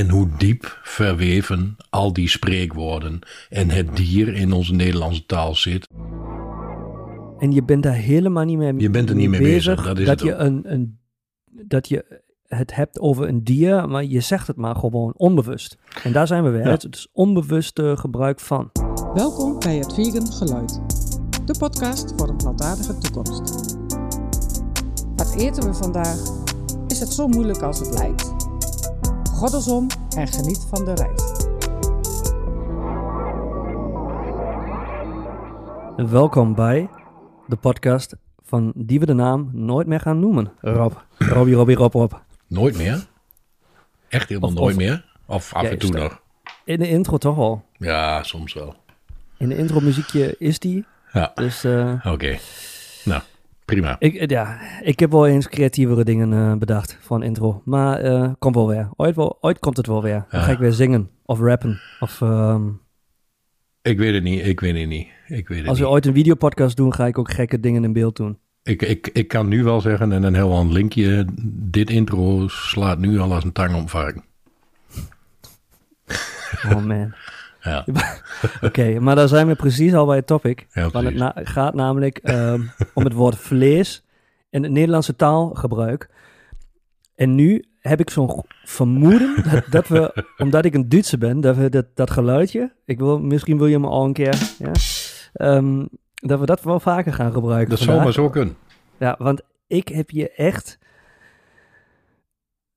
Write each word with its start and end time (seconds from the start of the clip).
En 0.00 0.08
hoe 0.08 0.28
diep 0.38 0.78
verweven 0.82 1.76
al 1.90 2.12
die 2.12 2.28
spreekwoorden 2.28 3.18
en 3.48 3.70
het 3.70 3.96
dier 3.96 4.34
in 4.34 4.52
onze 4.52 4.74
Nederlandse 4.74 5.26
taal 5.26 5.54
zit. 5.54 5.88
En 7.38 7.52
je 7.52 7.62
bent 7.62 7.82
daar 7.82 7.94
helemaal 7.94 8.44
niet 8.44 8.58
mee, 8.58 8.74
Je 8.76 8.90
bent 8.90 9.08
er 9.08 9.14
niet 9.14 9.28
mee 9.28 9.40
bezig, 9.40 9.84
dat 9.84 9.98
is 9.98 10.08
het 10.08 10.20
je 10.20 10.34
ook. 10.34 10.40
een, 10.40 10.72
een, 10.72 10.98
dat 11.50 11.88
je 11.88 12.22
het 12.46 12.74
hebt 12.74 13.00
over 13.00 13.28
een 13.28 13.44
dier, 13.44 13.88
maar 13.88 14.04
je 14.04 14.20
zegt 14.20 14.46
het 14.46 14.56
maar 14.56 14.76
gewoon 14.76 15.12
onbewust. 15.16 15.76
En 16.02 16.12
daar 16.12 16.26
zijn 16.26 16.44
we 16.44 16.50
weer. 16.50 16.64
Ja. 16.64 16.70
Het 16.70 16.94
is 16.94 17.08
onbewuste 17.12 17.94
gebruik 17.98 18.40
van. 18.40 18.70
Welkom 19.14 19.58
bij 19.58 19.76
het 19.76 19.94
Vegan 19.94 20.32
Geluid, 20.32 20.80
de 21.44 21.54
podcast 21.58 22.12
voor 22.16 22.28
een 22.28 22.36
plantaardige 22.36 22.98
toekomst. 22.98 23.74
Wat 25.16 25.34
eten 25.34 25.62
we 25.64 25.74
vandaag? 25.74 26.18
Is 26.88 27.00
het 27.00 27.12
zo 27.12 27.28
moeilijk 27.28 27.62
als 27.62 27.78
het 27.78 27.98
lijkt? 27.98 28.39
Goddelsom 29.40 29.86
en 30.16 30.28
geniet 30.28 30.66
van 30.74 30.84
de 30.84 30.94
reis. 30.94 31.22
Welkom 36.10 36.54
bij 36.54 36.88
de 37.46 37.56
podcast 37.56 38.16
van 38.44 38.72
die 38.76 39.00
we 39.00 39.06
de 39.06 39.12
naam 39.12 39.50
nooit 39.52 39.86
meer 39.86 40.00
gaan 40.00 40.18
noemen. 40.20 40.52
Rob. 40.60 40.92
Robbie, 41.18 41.54
Robbie, 41.54 41.76
Rob, 41.76 41.92
Rob. 41.94 42.12
Nooit 42.46 42.76
meer? 42.76 43.06
Echt 44.08 44.28
helemaal 44.28 44.48
Of- 44.50 44.54
nooit 44.56 44.74
of- 44.74 44.80
meer? 44.80 45.04
Of 45.26 45.54
af 45.54 45.62
Ja, 45.62 45.68
en 45.68 45.78
toe 45.78 45.90
nog? 45.90 46.20
In 46.64 46.78
de 46.78 46.88
intro 46.88 47.16
toch 47.18 47.36
wel. 47.36 47.64
Ja, 47.76 48.22
soms 48.22 48.52
wel. 48.54 48.74
In 49.38 49.48
de 49.48 49.56
intro 49.56 49.80
muziekje 49.80 50.34
is 50.38 50.58
die. 50.58 50.84
Ja, 51.12 51.32
Dus 51.34 51.64
eh, 51.64 51.92
oké. 52.06 52.38
Nou, 53.04 53.22
prima. 53.70 53.96
ik, 53.98 54.14
eh, 54.14 54.26
ja, 54.26 54.58
ik 54.82 55.00
heb 55.00 55.10
wel 55.10 55.26
eens 55.26 55.48
creatievere 55.48 56.04
dingen 56.04 56.32
eh, 56.32 56.56
bedacht 56.56 56.98
voor 57.00 57.16
een 57.16 57.22
intro. 57.22 57.62
Maar 57.64 58.00
eh 58.00 58.30
komt 58.38 58.54
wel 58.54 58.68
weer. 58.68 58.88
Ooit, 58.96 59.16
wel, 59.16 59.38
ooit 59.40 59.58
komt 59.58 59.76
het 59.76 59.86
wel 59.86 60.02
weer. 60.02 60.26
Dan 60.30 60.40
ga 60.40 60.52
ik 60.52 60.58
weer 60.58 60.72
zingen 60.72 61.10
of 61.24 61.40
rappen. 61.40 61.80
Of 62.00 62.20
ehm, 62.20 62.68
Ik 63.82 63.98
weet 63.98 64.14
het 64.14 64.22
niet, 64.22 64.46
ik 64.46 64.60
weet 64.60 64.78
het 64.78 64.88
niet. 64.88 65.06
Ik 65.26 65.48
weet 65.48 65.58
het 65.58 65.68
als 65.68 65.78
we 65.78 65.84
niet. 65.84 65.92
ooit 65.92 66.06
een 66.06 66.14
videopodcast 66.14 66.76
doen, 66.76 66.94
ga 66.94 67.06
ik 67.06 67.18
ook 67.18 67.30
gekke 67.30 67.60
dingen 67.60 67.84
in 67.84 67.92
beeld 67.92 68.16
doen. 68.16 68.38
Ik, 68.62 68.82
ik, 68.82 69.10
ik 69.12 69.28
kan 69.28 69.48
nu 69.48 69.64
wel 69.64 69.80
zeggen, 69.80 70.12
en 70.12 70.22
een 70.22 70.34
heel 70.34 70.52
een 70.52 70.72
linkje, 70.72 71.26
dit 71.52 71.90
intro 71.90 72.48
slaat 72.48 72.98
nu 72.98 73.18
al 73.18 73.32
als 73.32 73.44
een 73.44 73.52
tang 73.52 73.74
om 73.74 73.88
varken. 73.88 74.24
Oh 76.68 76.84
man. 76.84 77.14
Ja, 77.60 77.84
Oké, 78.60 79.00
maar 79.00 79.14
daar 79.16 79.28
zijn 79.28 79.46
we 79.46 79.54
precies 79.54 79.94
al 79.94 80.06
bij 80.06 80.16
het 80.16 80.26
topic. 80.26 80.66
ja 80.72 80.88
Want 80.90 81.04
het 81.04 81.14
na- 81.14 81.34
gaat 81.34 81.74
namelijk 81.74 82.18
ehm, 82.18 82.62
om 82.94 83.04
het 83.04 83.12
woord 83.12 83.36
vlees 83.36 84.04
en 84.50 84.62
het 84.62 84.72
Nederlandse 84.72 85.16
taalgebruik. 85.16 86.10
En 87.14 87.34
nu 87.34 87.64
heb 87.80 88.00
ik 88.00 88.10
zo'n 88.10 88.44
vermoeden 88.64 89.44
dat, 89.50 89.64
dat 89.76 89.88
we, 89.88 90.24
omdat 90.38 90.64
ik 90.64 90.74
een 90.74 90.88
Duitser 90.88 91.18
ben, 91.18 91.40
dat 91.40 91.56
we 91.56 91.68
dat, 91.68 91.86
dat 91.94 92.10
geluidje, 92.10 92.72
ik 92.84 92.98
wil, 92.98 93.18
misschien 93.20 93.58
wil 93.58 93.66
je 93.66 93.78
me 93.78 93.86
al 93.86 94.04
een 94.04 94.12
keer, 94.12 94.54
ja, 94.58 94.72
ehm, 95.32 95.86
dat 96.14 96.40
we 96.40 96.46
dat 96.46 96.62
wel 96.62 96.80
vaker 96.80 97.12
gaan 97.12 97.32
gebruiken. 97.32 97.70
Dat 97.70 97.78
zou 97.78 98.02
maar 98.02 98.12
zo 98.12 98.30
kunnen. 98.30 98.56
Ja, 98.98 99.14
want 99.18 99.40
ik 99.66 99.88
heb 99.88 100.10
hier 100.10 100.30
echt 100.36 100.78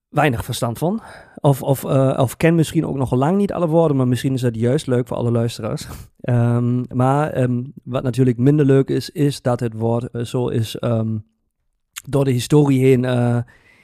weinig 0.10 0.46
verstand 0.46 0.78
van. 0.78 1.02
Of, 1.46 1.62
of, 1.64 1.84
eh, 1.84 2.18
of 2.18 2.38
ken 2.38 2.56
misschien 2.56 2.86
ook 2.86 2.96
nog 2.96 3.12
lang 3.12 3.38
niet 3.38 3.54
alle 3.54 3.68
woorden, 3.68 3.98
maar 3.98 4.08
misschien 4.08 4.34
is 4.34 4.42
dat 4.42 4.56
juist 4.56 4.88
leuk 4.88 5.08
voor 5.08 5.18
alle 5.18 5.32
luisteraars. 5.32 5.88
Ehm, 6.22 6.84
maar 6.94 7.30
ehm, 7.30 7.64
wat 7.84 8.04
natuurlijk 8.04 8.38
minder 8.38 8.66
leuk 8.66 8.90
is, 8.90 9.10
is 9.10 9.42
dat 9.42 9.60
het 9.60 9.74
woord 9.74 10.10
eh, 10.10 10.24
zo 10.24 10.48
is 10.48 10.76
ehm, 10.76 11.18
door 12.08 12.26
de 12.26 12.32
historie 12.32 12.80
heen 12.80 13.06
eh, 13.06 13.38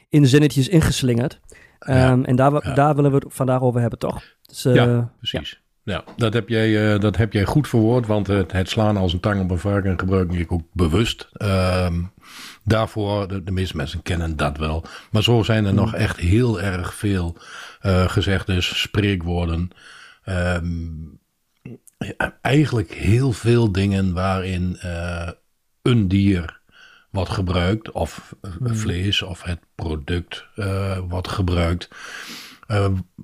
in 0.09 0.27
zinnetjes 0.27 0.67
ingeslingerd. 0.67 1.39
Ja, 1.79 2.21
en 2.21 2.35
daar, 2.35 2.67
ja. 2.67 2.73
daar 2.73 2.95
willen 2.95 3.11
we 3.11 3.17
het 3.17 3.25
vandaag 3.29 3.61
over 3.61 3.81
hebben, 3.81 3.99
toch? 3.99 4.23
Dus, 4.41 4.63
Ja, 4.63 5.13
precies. 5.17 5.61
Ja, 5.83 6.03
dat, 6.15 6.33
heb 6.33 6.49
jij, 6.49 6.93
eh, 6.93 6.99
dat 6.99 7.17
heb 7.17 7.33
jij 7.33 7.45
goed 7.45 7.67
verwoord, 7.67 8.07
want 8.07 8.27
het, 8.27 8.51
het 8.51 8.69
slaan 8.69 8.97
als 8.97 9.13
een 9.13 9.19
tang 9.19 9.41
op 9.41 9.51
een 9.51 9.59
varken 9.59 9.99
gebruik 9.99 10.33
ik 10.33 10.51
ook 10.51 10.63
bewust. 10.73 11.29
Ehm, 11.33 12.01
daarvoor, 12.63 13.27
de, 13.27 13.43
de 13.43 13.51
meeste 13.51 13.75
mensen 13.75 14.01
kennen 14.01 14.35
dat 14.35 14.57
wel. 14.57 14.85
Maar 15.11 15.23
zo 15.23 15.43
zijn 15.43 15.65
er 15.65 15.73
nog 15.73 15.95
echt 15.95 16.17
heel 16.17 16.61
erg 16.61 16.93
veel 16.93 17.37
eh 17.79 18.09
gezegdes, 18.09 18.81
spreekwoorden. 18.81 19.69
Ehm, 20.23 20.91
ja, 21.97 22.37
eigenlijk 22.41 22.93
heel 22.93 23.31
veel 23.31 23.71
dingen 23.71 24.13
waarin 24.13 24.77
eh, 24.79 25.29
een 25.81 26.07
dier 26.07 26.59
wordt 27.11 27.29
gebruikt, 27.29 27.91
of 27.91 28.35
eh, 28.41 28.51
vlees, 28.61 29.21
of 29.21 29.43
het 29.43 29.59
product 29.75 30.45
wordt 31.09 31.27
gebruikt. 31.27 31.89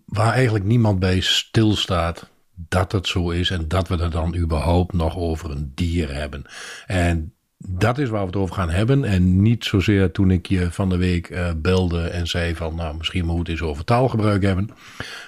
Waar 0.06 0.34
eigenlijk 0.34 0.66
niemand 0.66 1.00
bij 1.00 1.20
stilstaat 1.20 2.30
dat 2.56 2.92
het 2.92 3.08
zo 3.08 3.30
is 3.30 3.50
en 3.50 3.68
dat 3.68 3.88
we 3.88 3.96
het 3.96 4.12
dan 4.12 4.36
überhaupt 4.36 4.94
nog 4.94 5.18
over 5.18 5.52
een 5.52 5.72
dier 5.76 6.14
hebben. 6.14 6.44
En 6.86 7.34
dat 7.58 7.98
is 7.98 8.10
waar 8.10 8.20
we 8.20 8.26
het 8.26 8.36
over 8.36 8.56
gaan 8.56 8.70
hebben. 8.70 9.04
En 9.04 9.42
niet 9.42 9.66
zozeer 9.66 10.12
toen 10.12 10.32
ik 10.32 10.48
je 10.48 10.72
van 10.72 10.90
de 10.90 10.98
week 10.98 11.30
eh, 11.30 11.50
belde 11.58 12.02
en 12.02 12.28
zei 12.28 12.56
van, 12.56 12.76
nou, 12.76 12.98
misschien 12.98 13.26
moet 13.26 13.38
het 13.38 13.48
eens 13.48 13.62
over 13.62 13.84
taalgebruik 13.84 14.44
hebben. 14.44 14.70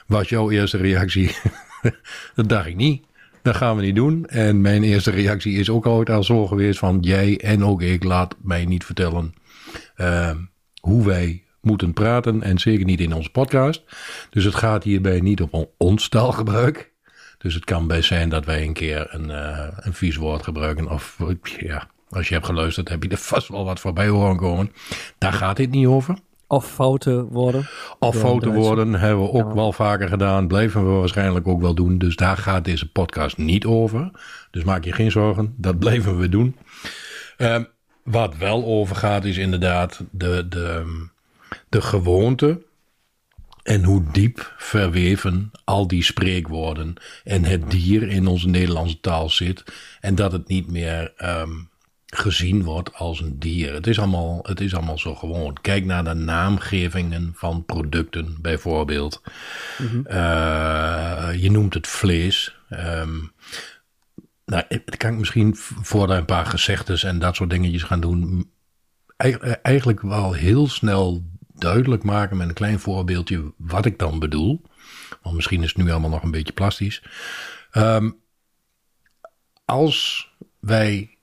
Was 0.08 0.30
jouw 0.30 0.52
eerste 0.52 0.78
reactie? 0.78 1.36
dat 2.36 2.50
dacht 2.50 2.68
ik 2.68 2.76
niet. 2.76 3.06
Dat 3.42 3.56
gaan 3.56 3.76
we 3.76 3.82
niet 3.82 3.96
doen. 3.96 4.26
En 4.26 4.62
mijn 4.62 4.84
eerste 4.84 5.12
reactie 5.12 5.58
is 5.58 5.70
ook 5.70 5.86
altijd 5.86 6.18
al 6.18 6.24
zo 6.24 6.48
geweest 6.48 6.80
van, 6.80 6.98
jij 7.02 7.40
en 7.40 7.64
ook 7.64 7.82
ik, 7.82 8.04
laat 8.04 8.36
mij 8.42 8.66
niet 8.66 8.86
vertellen 8.86 9.34
eh, 9.96 10.36
hoe 10.82 11.06
wij 11.06 11.44
moeten 11.62 11.94
praten. 11.94 12.42
En 12.42 12.60
zeker 12.60 12.86
niet 12.86 13.00
in 13.00 13.14
onze 13.14 13.30
podcast. 13.30 13.84
Dus 14.30 14.44
het 14.44 14.56
gaat 14.56 14.84
hierbij 14.84 15.20
niet 15.20 15.42
om 15.42 15.70
ons 15.78 16.10
taalgebruik. 16.10 16.96
Dus 17.38 17.54
het 17.54 17.64
kan 17.66 17.88
best 17.88 18.08
zijn 18.08 18.30
dat 18.30 18.46
wij 18.46 18.64
een 18.64 18.74
keer 18.74 19.08
een, 19.10 19.32
eh, 19.32 19.68
een 19.76 19.94
vies 19.94 20.16
woord 20.16 20.44
gebruiken. 20.44 20.90
Of 20.90 21.18
ja, 21.60 21.88
als 22.10 22.28
je 22.28 22.34
hebt 22.34 22.46
geluisterd, 22.46 22.90
heb 22.90 23.04
je 23.04 23.10
er 23.10 23.18
vast 23.18 23.48
wel 23.48 23.66
wat 23.66 23.80
voorbij 23.80 24.08
horen 24.08 24.38
komen. 24.38 24.72
Daar 25.18 25.34
gaat 25.34 25.58
dit 25.58 25.70
niet 25.70 25.88
over. 25.88 26.18
Of 26.48 26.72
foute 26.72 27.26
woorden. 27.30 27.68
Of 28.00 28.14
Ja, 28.14 28.20
foute 28.20 28.46
Duits. 28.50 28.66
woorden 28.66 28.94
hebben 28.94 29.24
we 29.24 29.32
ook 29.32 29.48
Ja. 29.50 29.54
wel 29.54 29.74
vaker 29.74 30.08
gedaan. 30.08 30.48
Blijven 30.48 30.86
we 30.86 31.00
waarschijnlijk 31.00 31.48
ook 31.48 31.62
wel 31.62 31.74
doen. 31.74 31.98
Dus 31.98 32.16
daar 32.16 32.38
gaat 32.38 32.66
deze 32.66 32.92
podcast 32.92 33.38
niet 33.38 33.66
over. 33.66 34.12
Dus 34.52 34.64
maak 34.64 34.84
je 34.84 34.92
geen 34.94 35.12
zorgen. 35.12 35.54
Dat 35.58 35.80
blijven 35.86 36.18
we 36.18 36.30
doen. 36.30 36.56
Ehm, 37.38 37.64
wat 38.04 38.38
wel 38.38 38.66
over 38.66 38.96
gaat 38.96 39.26
is 39.26 39.38
inderdaad 39.38 40.04
de, 40.12 40.48
de, 40.48 40.84
de 41.70 41.82
gewoonte. 41.82 42.62
En 43.68 43.84
hoe 43.84 44.04
diep 44.12 44.54
verweven 44.58 45.52
al 45.64 45.88
die 45.88 46.04
spreekwoorden 46.04 46.94
en 47.24 47.44
het 47.44 47.72
dier 47.72 48.08
in 48.10 48.28
onze 48.28 48.48
Nederlandse 48.48 49.00
taal 49.00 49.30
zit. 49.30 49.64
En 50.00 50.16
dat 50.16 50.32
het 50.32 50.48
niet 50.48 50.72
meer 50.72 51.14
ehm, 51.18 51.52
gezien 52.06 52.64
wordt 52.64 52.94
als 52.94 53.20
een 53.22 53.40
dier. 53.40 53.74
Het 53.74 53.88
is, 53.88 54.00
allemaal, 54.00 54.40
het 54.44 54.62
is 54.62 54.74
allemaal 54.76 54.98
zo 54.98 55.16
gewoon. 55.16 55.58
Kijk 55.62 55.86
naar 55.86 56.04
de 56.04 56.14
naamgevingen 56.14 57.32
van 57.36 57.66
producten 57.66 58.38
bijvoorbeeld. 58.42 59.22
Eh, 60.06 61.30
je 61.36 61.52
noemt 61.52 61.74
het 61.74 61.88
vlees. 61.88 62.56
Ehm, 62.70 63.18
nou, 64.46 64.64
het 64.68 64.98
kan 64.98 65.12
ik 65.12 65.18
misschien 65.20 65.56
voor 65.82 66.10
een 66.10 66.26
paar 66.26 66.46
gezegdes 66.46 67.04
en 67.04 67.20
dat 67.20 67.36
soort 67.36 67.50
dingetjes 67.50 67.84
gaan 67.84 68.02
doen. 68.02 68.52
Eig- 69.18 69.38
Eigenlijk 69.62 70.02
wel 70.02 70.34
heel 70.34 70.68
snel 70.68 71.24
duidelijk 71.60 72.04
maken 72.04 72.38
met 72.38 72.48
een 72.48 72.54
klein 72.54 72.80
voorbeeldje 72.80 73.54
wat 73.58 73.86
ik 73.86 74.00
dan 74.00 74.20
bedoel. 74.20 74.62
Want 75.22 75.36
misschien 75.36 75.64
is 75.64 75.74
het 75.74 75.78
nu 75.78 75.92
allemaal 75.92 76.10
nog 76.10 76.24
een 76.24 76.32
beetje 76.32 76.54
plastisch. 76.54 77.04
Ehm, 77.72 78.10
als 79.66 80.30
wij 80.60 81.18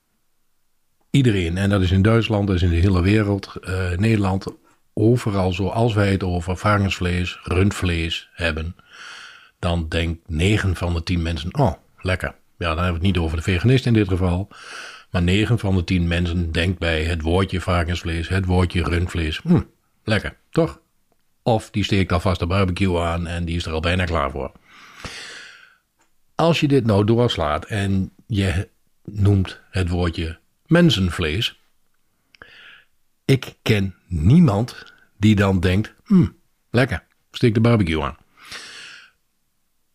iedereen, 1.11 1.57
en 1.57 1.71
dat 1.71 1.83
is 1.83 1.91
in 1.91 2.03
Duitsland, 2.03 2.47
dat 2.47 2.57
is 2.57 2.63
in 2.63 2.71
de 2.71 2.77
hele 2.77 3.03
wereld, 3.03 3.57
eh, 3.63 3.91
Nederland, 3.91 4.47
overal 4.93 5.53
zo, 5.53 5.69
als 5.69 5.95
wij 5.95 6.11
het 6.11 6.23
over 6.23 6.57
varkensvlees, 6.57 7.39
rundvlees 7.43 8.29
hebben, 8.33 8.77
dan 9.59 9.89
denkt 9.89 10.29
9 10.29 10.77
van 10.77 10.95
de 10.95 11.03
10 11.03 11.23
mensen, 11.23 11.59
oh, 11.59 11.73
lekker. 12.01 12.35
Ja, 12.59 12.75
dan 12.75 12.85
hebben 12.85 13.01
we 13.01 13.07
het 13.07 13.15
niet 13.15 13.25
over 13.25 13.37
de 13.37 13.43
veganist 13.43 13.87
in 13.87 13.93
dit 13.93 14.09
geval. 14.09 14.49
Maar 15.11 15.23
9 15.23 15.59
van 15.59 15.75
de 15.77 15.85
10 15.85 16.09
mensen 16.09 16.53
denkt 16.53 16.79
bij 16.79 17.05
het 17.05 17.23
woordje 17.23 17.61
varkensvlees, 17.61 18.29
het 18.29 18.45
woordje 18.45 18.83
rundvlees, 18.83 19.39
hm, 19.39 19.61
lekker, 20.05 20.37
toch? 20.51 20.81
Of 21.43 21.71
die 21.71 21.85
steekt 21.85 22.13
alvast 22.13 22.41
de 22.41 22.47
barbecue 22.47 23.01
aan 23.01 23.27
en 23.27 23.45
die 23.45 23.57
is 23.57 23.67
er 23.67 23.73
al 23.73 23.81
bijna 23.81 24.05
klaar 24.05 24.31
voor. 24.31 24.53
Als 26.35 26.61
je 26.61 26.69
dit 26.69 26.87
nou 26.87 27.05
doorslaat 27.05 27.65
en 27.65 28.13
je 28.27 28.69
noemt 29.05 29.61
het 29.71 29.89
woordje 29.89 30.39
mensenvlees. 30.67 31.61
Ik 33.25 33.55
ken 33.63 33.95
niemand 34.07 34.85
die 35.17 35.35
dan 35.35 35.61
denkt, 35.61 35.95
hm, 36.05 36.27
lekker, 36.71 37.05
steek 37.31 37.55
de 37.55 37.61
barbecue 37.61 38.03
aan. 38.03 38.17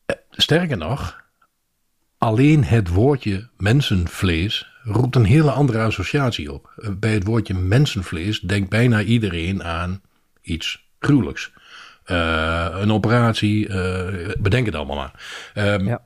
Eh, 0.06 0.16
Sterker 0.32 0.78
nog, 0.78 1.24
alleen 2.18 2.64
het 2.64 2.88
woordje 2.88 3.50
mensenvlees 3.58 4.79
roept 4.92 5.16
een 5.16 5.26
hele 5.26 5.52
andere 5.52 5.80
associatie 5.80 6.54
op. 6.54 6.74
Eh, 6.78 6.90
Bij 7.00 7.14
het 7.14 7.24
woordje 7.24 7.54
mensenvlees 7.54 8.40
denkt 8.40 8.70
bijna 8.70 9.02
iedereen 9.02 9.64
aan 9.64 10.02
iets 10.42 10.86
gruwelijks. 11.00 11.52
eh, 12.04 12.68
een 12.72 12.92
operatie, 12.92 13.68
eh, 13.68 14.30
bedenk 14.40 14.66
het 14.66 14.76
allemaal 14.76 14.96
maar. 14.96 15.24
Ehm, 15.54 15.86
Ja. 15.86 16.02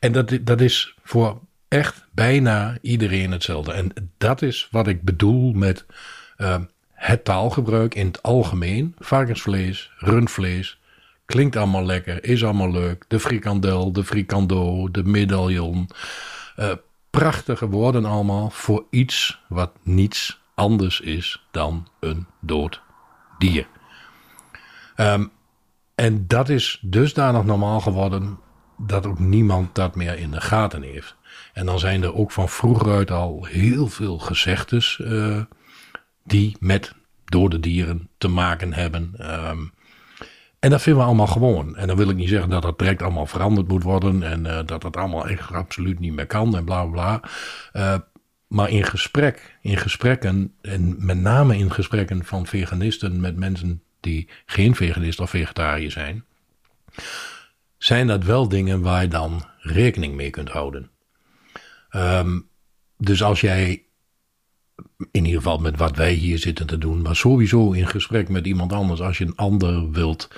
En 0.00 0.12
dat, 0.12 0.38
dat 0.42 0.60
is 0.60 0.94
voor 1.04 1.40
echt 1.68 2.06
bijna 2.12 2.78
iedereen 2.80 3.32
hetzelfde. 3.32 3.72
En 3.72 3.92
dat 4.18 4.42
is 4.42 4.68
wat 4.70 4.86
ik 4.86 5.02
bedoel 5.02 5.52
met 5.52 5.86
ehm, 6.36 6.62
het 6.92 7.24
taalgebruik 7.24 7.94
in 7.94 8.06
het 8.06 8.22
algemeen. 8.22 8.94
Varkensvlees, 8.98 9.90
rundvlees, 9.98 10.78
klinkt 11.26 11.56
allemaal 11.56 11.84
lekker, 11.84 12.24
is 12.24 12.44
allemaal 12.44 12.70
leuk. 12.72 13.04
De 13.08 13.20
frikandel, 13.20 13.92
de 13.92 14.04
frikando, 14.04 14.90
de 14.90 15.04
medaillon. 15.04 15.88
Prachtige 17.10 17.68
woorden 17.68 18.04
allemaal 18.04 18.50
voor 18.50 18.84
iets 18.90 19.42
wat 19.48 19.72
niets 19.82 20.40
anders 20.54 21.00
is 21.00 21.46
dan 21.50 21.88
een 22.00 22.26
dood 22.40 22.82
dier. 23.38 23.66
Ehm, 24.96 25.26
en 25.94 26.26
dat 26.26 26.48
is 26.48 26.78
dusdanig 26.82 27.44
normaal 27.44 27.80
geworden 27.80 28.38
dat 28.76 29.06
ook 29.06 29.18
niemand 29.18 29.74
dat 29.74 29.94
meer 29.94 30.18
in 30.18 30.30
de 30.30 30.40
gaten 30.40 30.82
heeft. 30.82 31.16
En 31.52 31.66
dan 31.66 31.78
zijn 31.78 32.02
er 32.02 32.14
ook 32.14 32.32
van 32.32 32.48
vroeger 32.48 32.92
uit 32.92 33.10
al 33.10 33.44
heel 33.44 33.86
veel 33.88 34.18
gezegdes 34.18 35.00
eh, 35.00 35.42
die 36.24 36.56
met 36.60 36.94
dode 37.24 37.60
dieren 37.60 38.08
te 38.18 38.28
maken 38.28 38.72
hebben. 38.72 39.14
Ehm, 39.16 39.64
en 40.58 40.70
dat 40.70 40.82
vinden 40.82 41.02
we 41.02 41.08
allemaal 41.08 41.26
gewoon. 41.26 41.76
En 41.76 41.86
dan 41.86 41.96
wil 41.96 42.10
ik 42.10 42.16
niet 42.16 42.28
zeggen 42.28 42.50
dat 42.50 42.62
dat 42.62 42.78
direct 42.78 43.02
allemaal 43.02 43.26
veranderd 43.26 43.68
moet 43.68 43.82
worden 43.82 44.22
en 44.22 44.46
eh, 44.46 44.66
dat 44.66 44.82
dat 44.82 44.96
allemaal 44.96 45.28
echt 45.28 45.52
absoluut 45.52 45.98
niet 45.98 46.12
meer 46.12 46.26
kan 46.26 46.56
en 46.56 46.64
bla 46.64 46.84
bla 46.84 46.90
bla. 46.90 47.30
Eh, 47.72 47.98
maar 48.46 48.70
in 48.70 48.84
gesprek, 48.84 49.58
in 49.62 49.76
gesprekken, 49.76 50.54
en 50.60 50.94
met 50.98 51.18
name 51.18 51.56
in 51.56 51.72
gesprekken 51.72 52.24
van 52.24 52.46
veganisten 52.46 53.20
met 53.20 53.36
mensen 53.36 53.82
die 54.00 54.28
geen 54.46 54.74
veganist 54.74 55.20
of 55.20 55.30
vegetariër 55.30 55.90
zijn, 55.90 56.24
zijn 57.78 58.06
dat 58.06 58.24
wel 58.24 58.48
dingen 58.48 58.80
waar 58.80 59.02
je 59.02 59.08
dan 59.08 59.44
rekening 59.58 60.14
mee 60.14 60.30
kunt 60.30 60.48
houden. 60.48 60.90
Ehm, 61.90 62.40
dus 62.96 63.22
als 63.22 63.40
jij, 63.40 63.82
in 64.98 65.24
ieder 65.24 65.42
geval 65.42 65.58
met 65.58 65.76
wat 65.76 65.96
wij 65.96 66.12
hier 66.12 66.38
zitten 66.38 66.66
te 66.66 66.78
doen, 66.78 67.02
maar 67.02 67.16
sowieso 67.16 67.72
in 67.72 67.86
gesprek 67.86 68.28
met 68.28 68.46
iemand 68.46 68.72
anders, 68.72 69.00
als 69.00 69.18
je 69.18 69.24
een 69.24 69.36
ander 69.36 69.90
wilt 69.90 70.28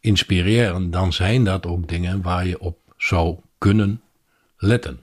inspireren, 0.00 0.90
dan 0.90 1.12
zijn 1.12 1.44
dat 1.44 1.66
ook 1.66 1.88
dingen 1.88 2.22
waar 2.22 2.46
je 2.46 2.60
op 2.60 2.78
zou 2.96 3.36
kunnen 3.58 4.02
letten. 4.56 5.00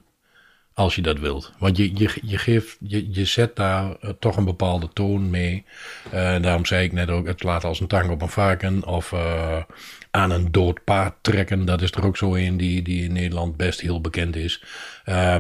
Als 0.74 0.96
je 0.96 1.02
dat 1.02 1.20
wilt. 1.20 1.54
Want 1.60 1.78
je, 1.78 1.98
je, 1.98 2.20
je, 2.22 2.38
geeft, 2.38 2.78
je, 2.80 3.14
je 3.14 3.26
zet 3.26 3.56
daar 3.56 3.96
eh, 3.96 4.10
toch 4.20 4.38
een 4.38 4.46
bepaalde 4.46 4.90
toon 4.94 5.30
mee. 5.30 5.66
Eh, 6.12 6.42
daarom 6.42 6.66
zei 6.66 6.86
ik 6.86 6.92
net 6.92 7.10
ook, 7.10 7.28
het 7.28 7.44
laat 7.44 7.64
als 7.64 7.80
een 7.80 7.88
tang 7.88 8.10
op 8.10 8.22
een 8.22 8.30
varken. 8.30 8.86
Of 8.86 9.12
eh, 9.12 9.64
aan 10.12 10.32
een 10.32 10.52
dood 10.52 10.84
paard 10.84 11.14
trekken. 11.22 11.66
Dat 11.66 11.82
is 11.82 11.92
er 11.92 12.06
ook 12.06 12.18
zo 12.18 12.36
een 12.36 12.58
die, 12.58 12.82
die 12.82 13.04
in 13.04 13.14
Nederland 13.14 13.58
best 13.58 13.82
heel 13.82 14.02
bekend 14.02 14.36
is. 14.36 14.64
Ja, 15.06 15.40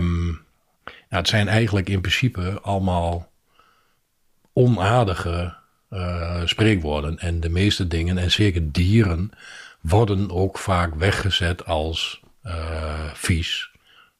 het 1.10 1.27
zijn 1.27 1.48
eigenlijk 1.48 1.89
in 1.89 2.01
principe 2.01 2.60
allemaal 2.62 3.31
onaardige 4.55 5.53
eh, 5.89 6.41
spreekwoorden. 6.45 7.19
En 7.19 7.39
de 7.39 7.49
meeste 7.49 7.87
dingen, 7.87 8.17
en 8.17 8.31
zeker 8.31 8.71
dieren, 8.71 9.29
worden 9.81 10.31
ook 10.31 10.57
vaak 10.57 10.95
weggezet 10.95 11.65
als 11.65 12.21
eh, 12.41 13.11
vies, 13.13 13.71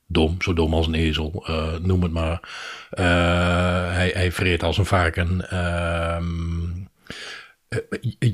dom, 0.08 0.36
zo 0.42 0.54
dom 0.54 0.74
als 0.74 0.88
een 0.88 0.94
ezel, 0.96 1.44
eh, 1.48 1.74
noem 1.82 2.04
het 2.04 2.12
maar. 2.12 2.40
Hij, 2.90 4.12
hij 4.14 4.32
vreet 4.32 4.64
als 4.64 4.78
een 4.78 4.86
varken. 4.86 5.50
Ehm, 5.50 6.64
eh, 7.68 7.80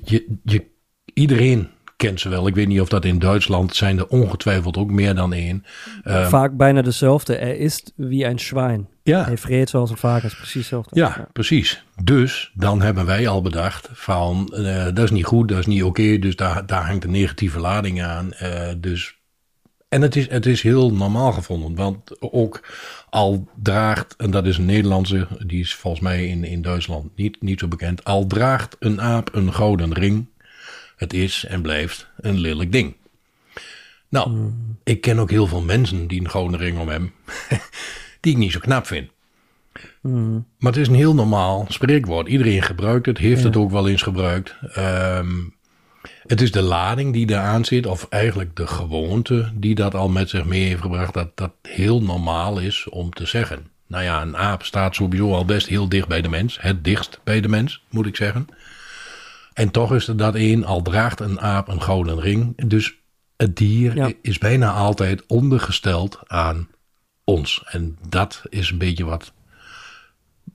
je, 0.05 0.37
je- 0.43 0.67
iedereen 1.13 1.69
kent 2.01 2.19
ze 2.19 2.29
wel. 2.29 2.47
Ik 2.47 2.55
weet 2.55 2.67
niet 2.67 2.81
of 2.81 2.89
dat 2.89 3.05
in 3.05 3.19
Duitsland 3.19 3.75
zijn 3.75 3.97
er 3.97 4.07
ongetwijfeld 4.07 4.77
ook 4.77 4.91
meer 4.91 5.15
dan 5.15 5.33
één. 5.33 5.65
Ehm, 6.03 6.29
Vaak 6.29 6.57
bijna 6.57 6.81
dezelfde. 6.81 7.35
Er 7.35 7.59
is 7.59 7.83
wie 7.95 8.25
een 8.25 8.39
zwijn. 8.39 8.87
ja. 9.03 9.23
Hij 9.23 9.37
vreet 9.37 9.69
zoals 9.69 9.89
een 9.89 9.97
varkens, 9.97 10.35
precies 10.35 10.53
hetzelfde. 10.55 10.99
Ja, 10.99 11.27
precies. 11.33 11.83
Dus 12.03 12.51
dan 12.53 12.81
hebben 12.81 13.05
wij 13.05 13.27
al 13.27 13.41
bedacht 13.41 13.89
van 13.93 14.47
eh, 14.53 14.83
dat 14.85 14.99
is 14.99 15.11
niet 15.11 15.25
goed, 15.25 15.49
dat 15.49 15.59
is 15.59 15.65
niet 15.65 15.83
oké, 15.83 16.17
dus 16.19 16.35
daar, 16.35 16.65
daar 16.65 16.85
hangt 16.85 17.03
een 17.03 17.11
negatieve 17.11 17.59
lading 17.59 18.03
aan. 18.03 18.33
eh, 18.33 18.69
dus, 18.77 19.19
en 19.89 20.01
het 20.01 20.15
is, 20.15 20.29
het 20.29 20.45
is 20.45 20.61
heel 20.61 20.93
normaal 20.93 21.31
gevonden, 21.31 21.75
want 21.75 22.21
ook 22.31 22.67
al 23.09 23.47
draagt, 23.63 24.15
en 24.17 24.31
dat 24.31 24.45
is 24.45 24.57
een 24.57 24.65
Nederlandse, 24.65 25.27
die 25.45 25.59
is 25.59 25.75
volgens 25.75 26.03
mij 26.03 26.27
in, 26.27 26.43
in 26.43 26.61
Duitsland 26.61 27.09
niet, 27.15 27.41
niet 27.41 27.59
zo 27.59 27.67
bekend, 27.67 28.03
al 28.03 28.27
draagt 28.27 28.75
een 28.79 29.01
aap 29.01 29.29
een 29.33 29.53
gouden 29.53 29.93
ring, 29.93 30.29
het 31.01 31.13
is 31.13 31.45
en 31.45 31.61
blijft 31.61 32.07
een 32.17 32.37
lelijk 32.37 32.71
ding. 32.71 32.95
Nou, 34.09 34.51
ik 34.83 35.01
ken 35.01 35.19
ook 35.19 35.29
heel 35.29 35.47
veel 35.47 35.61
mensen 35.61 36.07
die 36.07 36.19
een 36.19 36.29
gouden 36.29 36.59
ring 36.59 36.79
om 36.79 36.89
hebben, 36.89 37.11
die 38.21 38.31
ik 38.31 38.37
niet 38.37 38.51
zo 38.51 38.59
knap 38.59 38.87
vind. 38.87 39.09
Maar 40.57 40.71
het 40.71 40.77
is 40.77 40.87
een 40.87 40.93
heel 40.93 41.13
normaal 41.13 41.65
spreekwoord. 41.69 42.27
Iedereen 42.27 42.61
gebruikt 42.61 43.05
het, 43.05 43.17
heeft 43.17 43.43
het 43.43 43.55
ook 43.55 43.71
wel 43.71 43.87
eens 43.87 44.01
gebruikt. 44.01 44.55
Ehm, 44.73 45.35
het 46.27 46.41
is 46.41 46.51
de 46.51 46.61
lading 46.61 47.13
die 47.13 47.29
eraan 47.29 47.65
zit, 47.65 47.85
of 47.85 48.07
eigenlijk 48.09 48.55
de 48.55 48.67
gewoonte 48.67 49.51
die 49.53 49.75
dat 49.75 49.95
al 49.95 50.09
met 50.09 50.29
zich 50.29 50.45
mee 50.45 50.67
heeft 50.67 50.81
gebracht, 50.81 51.13
dat 51.13 51.37
dat 51.37 51.53
heel 51.61 52.01
normaal 52.01 52.59
is 52.59 52.89
om 52.89 53.13
te 53.13 53.25
zeggen. 53.25 53.69
Nou 53.87 54.03
ja, 54.03 54.21
een 54.21 54.37
aap 54.37 54.63
staat 54.63 54.95
sowieso 54.95 55.33
al 55.33 55.45
best 55.45 55.67
heel 55.67 55.89
dicht 55.89 56.07
bij 56.07 56.21
de 56.21 56.29
mens. 56.29 56.57
Het 56.61 56.83
dichtst 56.83 57.19
bij 57.23 57.41
de 57.41 57.47
mens, 57.47 57.83
moet 57.89 58.05
ik 58.05 58.15
zeggen. 58.15 58.47
En 59.53 59.71
toch 59.71 59.93
is 59.93 60.07
er 60.07 60.17
dat 60.17 60.35
één, 60.35 60.63
al 60.63 60.81
draagt 60.81 61.19
een 61.19 61.39
aap 61.41 61.67
een 61.67 61.81
gouden 61.81 62.19
ring. 62.19 62.67
Dus 62.67 62.95
het 63.37 63.55
dier 63.57 63.95
Ja. 63.95 64.11
is 64.21 64.37
bijna 64.37 64.71
altijd 64.71 65.25
ondergesteld 65.27 66.19
aan 66.27 66.67
ons. 67.23 67.63
En 67.65 67.97
dat 68.09 68.41
is 68.49 68.69
een 68.71 68.77
beetje 68.77 69.05
wat 69.05 69.33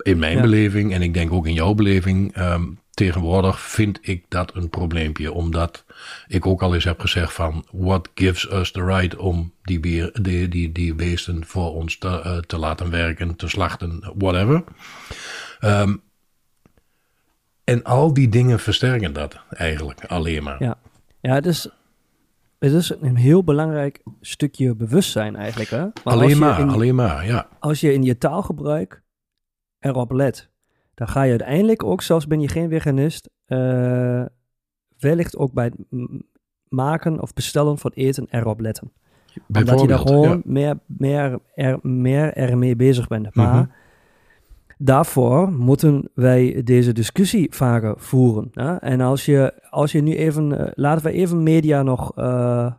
in 0.03 0.19
mijn 0.19 0.37
Ja. 0.37 0.43
beleving 0.43 0.93
en 0.93 1.03
ik 1.03 1.15
denk 1.15 1.33
ook 1.33 1.47
in 1.47 1.53
jouw 1.55 1.75
beleving, 1.75 2.35
ehm, 2.35 2.65
tegenwoordig 2.91 3.61
vind 3.61 3.99
ik 4.03 4.25
dat 4.29 4.55
een 4.55 4.71
probleempje. 4.71 5.33
Omdat 5.33 5.85
ik 6.27 6.47
ook 6.47 6.63
al 6.63 6.75
eens 6.75 6.85
heb 6.85 7.01
gezegd 7.01 7.33
van, 7.33 7.67
what 7.73 8.11
gives 8.15 8.51
us 8.53 8.71
the 8.71 8.85
right 8.85 9.17
om 9.17 9.53
die, 9.63 9.81
beer, 9.81 10.11
die, 10.23 10.49
die, 10.49 10.73
die 10.73 10.95
beesten 10.95 11.47
voor 11.47 11.75
ons 11.75 11.99
te, 11.99 12.21
eh, 12.21 12.39
te 12.39 12.59
laten 12.59 12.91
werken, 12.91 13.37
te 13.37 13.49
slachten, 13.49 14.13
whatever. 14.15 14.65
Ehm, 15.61 15.95
en 17.67 17.83
al 17.83 18.13
die 18.15 18.29
dingen 18.29 18.59
versterken 18.59 19.13
dat 19.13 19.41
eigenlijk 19.49 20.05
alleen 20.05 20.43
maar. 20.43 20.63
Ja, 20.63 20.79
ja 21.21 21.35
het, 21.35 21.47
is, 21.47 21.69
het 22.59 22.73
is 22.73 22.93
een 23.01 23.17
heel 23.17 23.45
belangrijk 23.45 24.03
stukje 24.21 24.75
bewustzijn 24.75 25.37
eigenlijk. 25.37 25.71
Hè? 25.71 25.81
Maar 25.83 25.93
alleen 26.05 26.39
maar, 26.39 26.61
in- 26.61 26.69
alleen 26.69 26.95
maar, 26.95 27.27
ja. 27.27 27.49
als 27.59 27.81
je 27.81 27.93
in 27.93 28.03
je 28.03 28.19
taalgebruik 28.19 29.03
erop 29.79 30.11
let, 30.13 30.51
dan 30.95 31.09
ga 31.09 31.23
je 31.23 31.31
uiteindelijk 31.31 31.85
ook, 31.85 32.03
zelfs 32.03 32.27
ben 32.27 32.41
je 32.41 32.49
geen 32.49 32.69
veganist, 32.71 33.31
eh, 33.45 34.25
wellicht 34.99 35.37
ook 35.37 35.53
bij 35.53 35.65
het 35.65 35.77
maken 36.69 37.21
of 37.21 37.33
bestellen 37.33 37.79
van 37.79 37.91
eten 37.95 38.27
erop 38.31 38.61
letten. 38.61 38.93
Omdat 39.55 39.81
je 39.81 39.87
daar 39.87 39.99
gewoon 39.99 40.29
ja. 40.29 40.41
meer, 40.45 40.79
meer, 40.87 41.39
er, 41.55 41.79
meer 41.83 42.33
ermee 42.33 42.77
bezig 42.77 43.07
bent. 43.09 43.35
Maar 43.35 43.55
Mhm. 43.63 43.71
Daarvoor 44.79 45.53
moeten 45.53 46.09
wij 46.15 46.61
deze 46.65 46.93
discussie 46.93 47.47
vaker 47.51 47.95
voeren. 47.97 48.49
Hè? 48.53 48.75
En 48.77 49.01
als 49.01 49.25
je, 49.25 49.53
als 49.71 49.93
je 49.93 50.01
nu 50.03 50.15
even, 50.17 50.59
eh, 50.59 50.71
laten 50.75 51.05
we 51.05 51.13
even 51.13 51.43
media 51.43 51.83
nog 51.83 52.13
eh, 52.17 52.73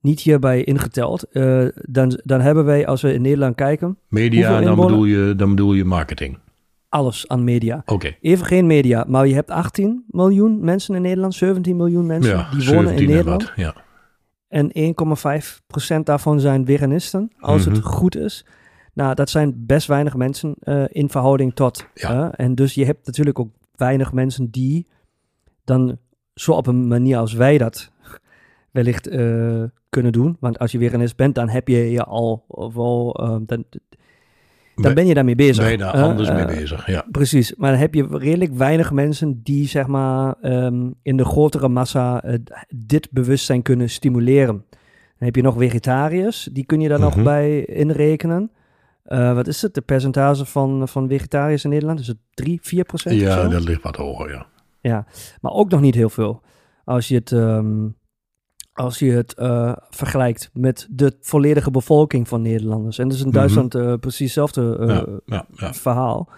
niet 0.00 0.20
hierbij 0.20 0.64
ingeteld. 0.64 1.22
eh, 1.22 1.64
dan, 1.74 2.20
dan 2.24 2.40
hebben 2.40 2.64
wij, 2.64 2.86
als 2.86 3.02
we 3.02 3.12
in 3.12 3.22
Nederland 3.22 3.54
kijken, 3.54 3.98
Media, 4.08 4.60
dan 4.60 4.76
bedoel, 4.76 5.04
je, 5.04 5.34
dan 5.36 5.48
bedoel 5.50 5.72
je 5.74 5.84
marketing. 5.84 6.38
alles 6.88 7.28
aan 7.28 7.44
media. 7.44 7.82
Oké. 7.86 8.16
Even 8.20 8.46
geen 8.46 8.66
media, 8.66 9.04
maar 9.08 9.26
je 9.26 9.34
hebt 9.34 9.50
18 9.50 10.04
miljoen 10.08 10.64
mensen 10.64 10.94
in 10.94 11.02
Nederland, 11.02 11.34
17 11.34 11.76
miljoen 11.76 12.06
mensen 12.06 12.36
Ja, 12.36 12.48
die 12.50 12.66
wonen 12.66 12.80
in 12.82 12.86
17 12.88 13.06
en 13.08 13.14
Nederland. 13.14 13.42
wat, 13.44 13.52
Ja. 13.56 13.74
En 14.48 14.70
1,5% 14.72 16.06
daarvan 16.06 16.40
zijn 16.40 16.66
veganisten, 16.66 17.30
als 17.38 17.66
Mhm. 17.66 17.74
het 17.74 17.84
goed 17.84 18.16
is. 18.16 18.46
Nou, 19.00 19.14
dat 19.14 19.30
zijn 19.30 19.54
best 19.66 19.86
weinig 19.86 20.16
mensen 20.16 20.54
eh, 20.60 20.84
in 20.88 21.08
verhouding 21.08 21.54
tot. 21.54 21.86
Ja. 21.94 22.32
En 22.32 22.54
dus 22.54 22.74
je 22.74 22.84
hebt 22.84 23.06
natuurlijk 23.06 23.38
ook 23.38 23.48
weinig 23.76 24.12
mensen 24.12 24.50
die 24.50 24.86
dan 25.64 25.98
zo 26.34 26.52
op 26.52 26.66
een 26.66 26.88
manier 26.88 27.16
als 27.16 27.32
wij 27.32 27.58
dat 27.58 27.90
wellicht 28.70 29.06
eh, 29.06 29.62
kunnen 29.90 30.12
doen. 30.12 30.36
Want 30.40 30.58
als 30.58 30.72
je 30.72 30.78
veganist 30.78 31.16
bent, 31.16 31.34
dan 31.34 31.48
heb 31.48 31.68
je 31.68 31.90
je 31.90 32.04
al 32.04 32.44
wel, 32.74 33.14
eh, 33.14 33.28
dan, 33.28 33.64
dan 34.74 34.94
Ben- 34.94 35.06
je 35.06 35.14
daarmee 35.14 35.34
bezig. 35.34 35.62
Ben 35.62 35.72
je 35.72 35.78
daar 35.78 35.94
hè. 35.96 36.02
anders 36.02 36.32
mee 36.32 36.46
bezig, 36.46 36.86
ja. 36.86 37.04
Precies, 37.10 37.54
maar 37.56 37.70
dan 37.70 37.80
heb 37.80 37.94
je 37.94 38.06
redelijk 38.10 38.54
weinig 38.54 38.92
mensen 38.92 39.40
die 39.42 39.68
zeg 39.68 39.86
maar 39.86 40.34
ehm, 40.40 40.90
in 41.02 41.16
de 41.16 41.24
grotere 41.24 41.68
massa 41.68 42.24
dit 42.68 43.08
bewustzijn 43.10 43.62
kunnen 43.62 43.90
stimuleren. 43.90 44.64
Dan 45.18 45.28
heb 45.28 45.36
je 45.36 45.42
nog 45.42 45.56
vegetariërs, 45.56 46.48
die 46.52 46.64
kun 46.64 46.80
je 46.80 46.88
daar 46.88 47.00
nog 47.00 47.14
Mhm. 47.14 47.24
bij 47.24 47.64
inrekenen. 47.64 48.50
Eh, 49.02 49.34
wat 49.34 49.46
is 49.46 49.62
het, 49.62 49.74
de 49.74 49.80
percentage 49.80 50.44
van, 50.44 50.88
van 50.88 51.08
vegetariërs 51.08 51.64
in 51.64 51.70
Nederland? 51.70 52.00
Is 52.00 52.06
het 52.06 52.18
3, 52.34 52.58
4 52.62 52.84
procent? 52.84 53.20
Ja, 53.20 53.48
dat 53.48 53.64
ligt 53.64 53.82
wat 53.82 53.96
hoger, 53.96 54.30
ja. 54.30 54.46
Ja, 54.80 55.06
maar 55.40 55.52
ook 55.52 55.70
nog 55.70 55.80
niet 55.80 55.94
heel 55.94 56.10
veel. 56.10 56.42
als 56.84 57.08
je 57.08 57.14
het, 57.14 57.32
ehm, 57.32 57.88
als 58.72 58.98
je 58.98 59.10
het 59.10 59.34
eh, 59.34 59.72
vergelijkt 59.90 60.50
met 60.52 60.86
de 60.90 61.16
volledige 61.20 61.70
bevolking 61.70 62.28
van 62.28 62.42
Nederlanders. 62.42 62.98
En 62.98 63.04
dat 63.04 63.14
is 63.16 63.20
in 63.22 63.26
Mhm. 63.28 63.36
Duitsland 63.36 63.74
eh, 63.74 63.94
precies 63.94 64.34
hetzelfde 64.34 64.76
ja, 65.26 65.36
ja, 65.36 65.46
ja. 65.54 65.74
verhaal. 65.74 66.28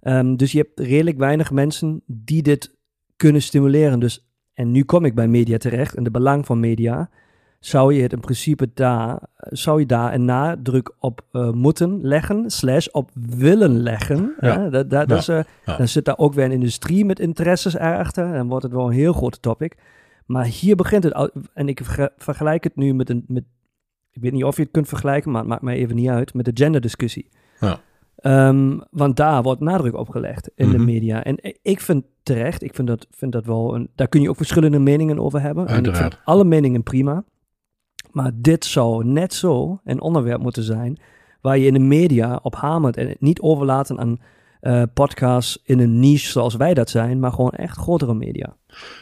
Ehm, 0.00 0.36
dus 0.36 0.52
je 0.52 0.58
hebt 0.58 0.80
redelijk 0.80 1.18
weinig 1.18 1.50
mensen 1.50 2.02
die 2.06 2.42
dit 2.42 2.76
kunnen 3.16 3.42
stimuleren. 3.42 4.00
Dus, 4.00 4.28
en 4.54 4.70
nu 4.70 4.84
kom 4.84 5.04
ik 5.04 5.14
bij 5.14 5.28
media 5.28 5.56
terecht 5.58 5.94
en 5.94 6.02
de 6.04 6.10
belang 6.10 6.46
van 6.46 6.60
media. 6.60 7.10
Zou 7.58 7.94
je 7.94 8.02
het 8.02 8.12
in 8.12 8.20
principe 8.20 8.70
daar, 8.74 9.20
zou 9.36 9.80
je 9.80 9.86
daar 9.86 10.14
een 10.14 10.24
nadruk 10.24 10.94
op 10.98 11.20
eh, 11.32 11.50
moeten 11.50 11.98
leggen, 12.02 12.50
slash 12.50 12.86
op 12.86 13.10
willen 13.36 13.78
leggen. 13.82 14.34
Ja. 14.40 14.60
hè? 14.60 14.70
Dat, 14.70 14.90
dat, 14.90 15.28
eh, 15.28 15.40
Ja. 15.64 15.76
Dan 15.76 15.88
zit 15.88 16.04
daar 16.04 16.18
ook 16.18 16.34
weer 16.34 16.44
een 16.44 16.50
industrie 16.52 17.04
met 17.04 17.20
interesses 17.20 17.74
erachter. 17.74 18.34
En 18.34 18.46
wordt 18.48 18.62
het 18.64 18.72
wel 18.72 18.86
een 18.86 18.92
heel 18.92 19.12
groot 19.12 19.42
topic. 19.42 19.76
Maar 20.26 20.44
hier 20.44 20.76
begint 20.76 21.04
het. 21.04 21.30
En 21.54 21.68
ik 21.68 21.80
verge- 21.84 22.12
vergelijk 22.16 22.64
het 22.64 22.76
nu 22.76 22.94
met 22.94 23.10
een. 23.10 23.24
Met, 23.26 23.44
ik 24.10 24.22
weet 24.22 24.32
niet 24.32 24.44
of 24.44 24.56
je 24.56 24.62
het 24.62 24.70
kunt 24.70 24.88
vergelijken, 24.88 25.30
maar 25.30 25.40
het 25.40 25.50
maakt 25.50 25.62
mij 25.62 25.76
even 25.76 25.96
niet 25.96 26.08
uit. 26.08 26.34
Met 26.34 26.44
de 26.44 26.50
genderdiscussie. 26.54 27.28
Ja. 27.60 27.78
Ehm, 28.16 28.78
want 28.90 29.16
daar 29.16 29.42
wordt 29.42 29.60
nadruk 29.60 29.94
op 29.94 30.08
gelegd 30.08 30.50
in 30.54 30.70
de 30.70 30.76
Mhm. 30.76 30.84
media. 30.84 31.24
En 31.24 31.38
i- 31.46 31.56
ik 31.62 31.80
vind 31.80 32.04
terecht, 32.22 32.62
ik 32.62 32.74
vind 32.74 32.88
dat, 32.88 33.06
vind 33.10 33.32
dat 33.32 33.46
wel. 33.46 33.74
Een, 33.74 33.88
daar 33.94 34.08
kun 34.08 34.20
je 34.22 34.28
ook 34.28 34.36
verschillende 34.36 34.78
meningen 34.78 35.18
over 35.18 35.40
hebben. 35.40 35.66
En 35.66 35.78
ik 35.78 35.86
Uiteraard. 35.86 36.14
vind 36.14 36.24
alle 36.26 36.44
meningen 36.44 36.82
prima. 36.82 37.24
Maar 38.12 38.30
dit 38.34 38.64
zou 38.64 39.04
net 39.04 39.34
zo 39.34 39.80
een 39.84 40.00
onderwerp 40.00 40.40
moeten 40.40 40.62
zijn. 40.62 40.98
waar 41.40 41.58
je 41.58 41.66
in 41.66 41.72
de 41.72 41.78
media 41.78 42.38
op 42.42 42.54
hamert. 42.54 42.96
En 42.96 43.08
het 43.08 43.20
niet 43.20 43.40
overlaten 43.40 43.98
aan 43.98 44.18
eh, 44.60 44.82
podcasts 44.94 45.58
in 45.64 45.78
een 45.78 46.00
niche 46.00 46.30
zoals 46.30 46.54
wij 46.54 46.74
dat 46.74 46.90
zijn. 46.90 47.18
maar 47.20 47.32
gewoon 47.32 47.50
echt 47.50 47.76
grotere 47.76 48.14
media. 48.14 48.56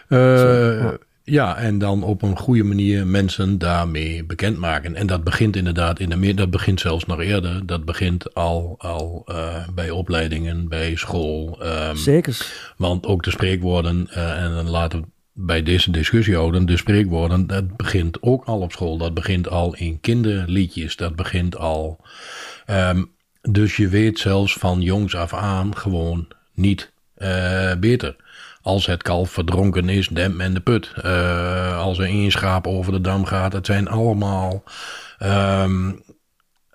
Eh, 0.08 0.18
Zo, 0.38 0.48
ja. 0.52 0.96
ja, 1.22 1.56
en 1.56 1.78
dan 1.78 2.02
op 2.02 2.22
een 2.22 2.36
goede 2.38 2.62
manier 2.62 3.06
mensen 3.06 3.58
daarmee 3.58 4.24
bekendmaken. 4.24 4.94
En 4.94 5.06
dat 5.06 5.24
begint 5.24 5.56
inderdaad 5.56 5.98
in 6.00 6.08
de 6.10 6.16
meer, 6.16 6.36
dat 6.36 6.50
begint 6.50 6.80
zelfs 6.80 7.06
nog 7.06 7.20
eerder. 7.20 7.66
Dat 7.66 7.84
begint 7.84 8.34
al, 8.34 8.74
al 8.78 9.22
eh, 9.26 9.68
bij 9.74 9.90
opleidingen, 9.90 10.68
bij 10.68 10.96
school. 10.96 11.62
ehm, 11.62 11.94
Zeker. 11.96 12.46
want 12.76 13.06
ook 13.06 13.22
de 13.22 13.30
spreekwoorden, 13.30 14.08
en 14.10 14.54
dan 14.54 14.70
laten 14.70 15.00
we 15.00 15.06
bij 15.38 15.62
deze 15.62 15.90
discussie 15.90 16.34
houden, 16.34 16.66
de 16.66 16.76
spreekwoorden, 16.76 17.46
dat 17.46 17.76
begint 17.76 18.22
ook 18.22 18.44
al 18.44 18.60
op 18.60 18.72
school. 18.72 18.98
Dat 18.98 19.14
begint 19.14 19.48
al 19.48 19.74
in 19.74 20.00
kinderliedjes, 20.00 20.96
dat 20.96 21.16
begint 21.16 21.56
al. 21.56 22.00
ehm, 22.66 23.04
dus 23.42 23.76
je 23.76 23.88
weet 23.88 24.18
zelfs 24.18 24.54
van 24.54 24.80
jongs 24.80 25.14
af 25.16 25.34
aan 25.34 25.76
gewoon 25.76 26.28
niet 26.54 26.92
eh, 27.14 27.74
beter. 27.80 28.16
Als 28.62 28.86
het 28.86 29.02
kalf 29.02 29.30
verdronken 29.30 29.88
is, 29.88 30.08
dempt 30.08 30.36
men 30.36 30.54
de 30.54 30.60
put. 30.60 30.92
Eh, 31.02 31.78
als 31.78 31.98
er 31.98 32.04
één 32.04 32.30
schaap 32.30 32.66
over 32.66 32.92
de 32.92 33.00
dam 33.00 33.24
gaat, 33.24 33.52
het 33.52 33.66
zijn 33.66 33.88
allemaal, 33.88 34.64
ehm, 35.18 35.92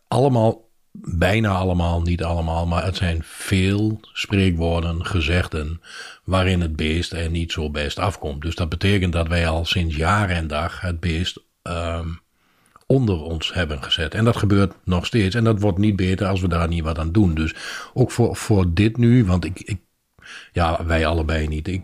allemaal, 0.08 0.70
bijna 0.92 1.50
allemaal, 1.50 2.02
niet 2.02 2.24
allemaal, 2.24 2.68
maar 2.68 2.86
het 2.86 2.96
zijn 2.96 3.20
veel 3.24 4.00
spreekwoorden, 4.14 5.06
gezegden, 5.06 5.82
waarin 6.24 6.62
het 6.62 6.76
beest 6.76 7.14
er 7.14 7.30
niet 7.30 7.52
zo 7.52 7.70
best 7.70 8.00
afkomt. 8.00 8.42
Dus 8.42 8.56
dat 8.56 8.70
betekent 8.70 9.14
dat 9.14 9.28
wij 9.28 9.48
al 9.48 9.66
sinds 9.66 9.96
jaar 9.96 10.30
en 10.30 10.48
dag 10.48 10.82
het 10.82 11.00
beest 11.00 11.40
ehm, 11.62 12.08
onder 12.86 13.22
ons 13.22 13.54
hebben 13.54 13.84
gezet. 13.84 14.14
En 14.14 14.26
dat 14.26 14.38
gebeurt 14.38 14.74
nog 14.84 15.06
steeds. 15.06 15.36
En 15.36 15.44
dat 15.44 15.62
wordt 15.62 15.78
niet 15.78 15.96
beter 15.96 16.28
als 16.28 16.42
we 16.42 16.48
daar 16.48 16.68
niet 16.68 16.84
wat 16.84 17.00
aan 17.00 17.12
doen. 17.12 17.34
Dus 17.34 17.56
ook 17.94 18.12
voor, 18.12 18.36
voor 18.36 18.74
dit 18.74 18.98
nu, 18.98 19.26
want 19.26 19.46
ik, 19.46 19.60
ik 19.60 19.80
ja, 20.52 20.86
wij 20.86 21.06
allebei 21.06 21.48
niet. 21.48 21.68
Ik, 21.68 21.82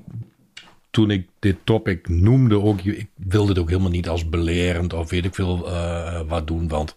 toen 0.90 1.12
ik 1.12 1.28
dit 1.40 1.58
topic 1.64 2.10
noemde 2.10 2.62
ook, 2.62 2.82
ik 2.82 3.10
wilde 3.16 3.50
het 3.50 3.60
ook 3.60 3.70
helemaal 3.70 3.90
niet 3.90 4.10
als 4.10 4.30
belerend 4.30 4.94
of 4.94 5.10
weet 5.10 5.26
ik 5.26 5.36
veel 5.36 5.68
eh, 5.68 6.22
wat 6.28 6.48
doen. 6.48 6.68
Want 6.68 6.96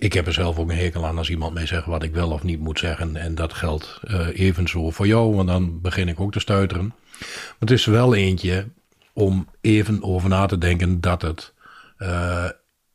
ik 0.00 0.12
heb 0.12 0.26
er 0.26 0.32
zelf 0.32 0.58
ook 0.58 0.70
een 0.70 0.76
hekel 0.76 1.06
aan 1.06 1.18
als 1.18 1.30
iemand 1.30 1.54
mij 1.54 1.66
zegt 1.66 1.86
wat 1.86 2.02
ik 2.02 2.12
wel 2.12 2.30
of 2.30 2.42
niet 2.42 2.60
moet 2.60 2.78
zeggen. 2.78 3.16
En 3.16 3.34
dat 3.34 3.52
geldt 3.52 4.00
eh 4.02 4.28
evenzo 4.32 4.90
voor 4.90 5.06
jou, 5.06 5.34
want 5.34 5.48
dan 5.48 5.80
begin 5.80 6.08
ik 6.08 6.20
ook 6.20 6.32
te 6.32 6.40
stuiteren. 6.40 6.94
Maar 7.18 7.58
het 7.58 7.70
is 7.70 7.84
wel 7.84 8.14
eentje 8.14 8.68
om 9.12 9.48
even 9.60 10.02
over 10.02 10.28
na 10.28 10.46
te 10.46 10.58
denken 10.58 11.00
dat 11.00 11.22
het 11.22 11.54
eh, 11.96 12.48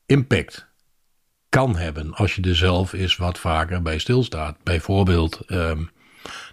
impact 0.05 0.67
kan 1.49 1.75
hebben 1.75 2.13
als 2.13 2.35
je 2.35 2.41
er 2.41 2.55
zelf 2.55 2.93
eens 2.93 3.15
wat 3.15 3.39
vaker 3.39 3.81
bij 3.81 3.97
stilstaat. 3.97 4.57
Bijvoorbeeld 4.63 5.39
ehm, 5.47 5.83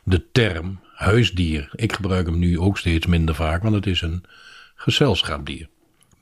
de 0.05 0.31
term 0.31 0.81
huisdier. 0.95 1.71
Ik 1.75 1.93
gebruik 1.93 2.27
hem 2.27 2.39
nu 2.39 2.59
ook 2.59 2.79
steeds 2.79 3.07
minder 3.07 3.35
vaak, 3.35 3.63
want 3.63 3.75
het 3.75 3.87
is 3.87 4.01
een 4.01 4.25
gezelschapsdier. 4.75 5.69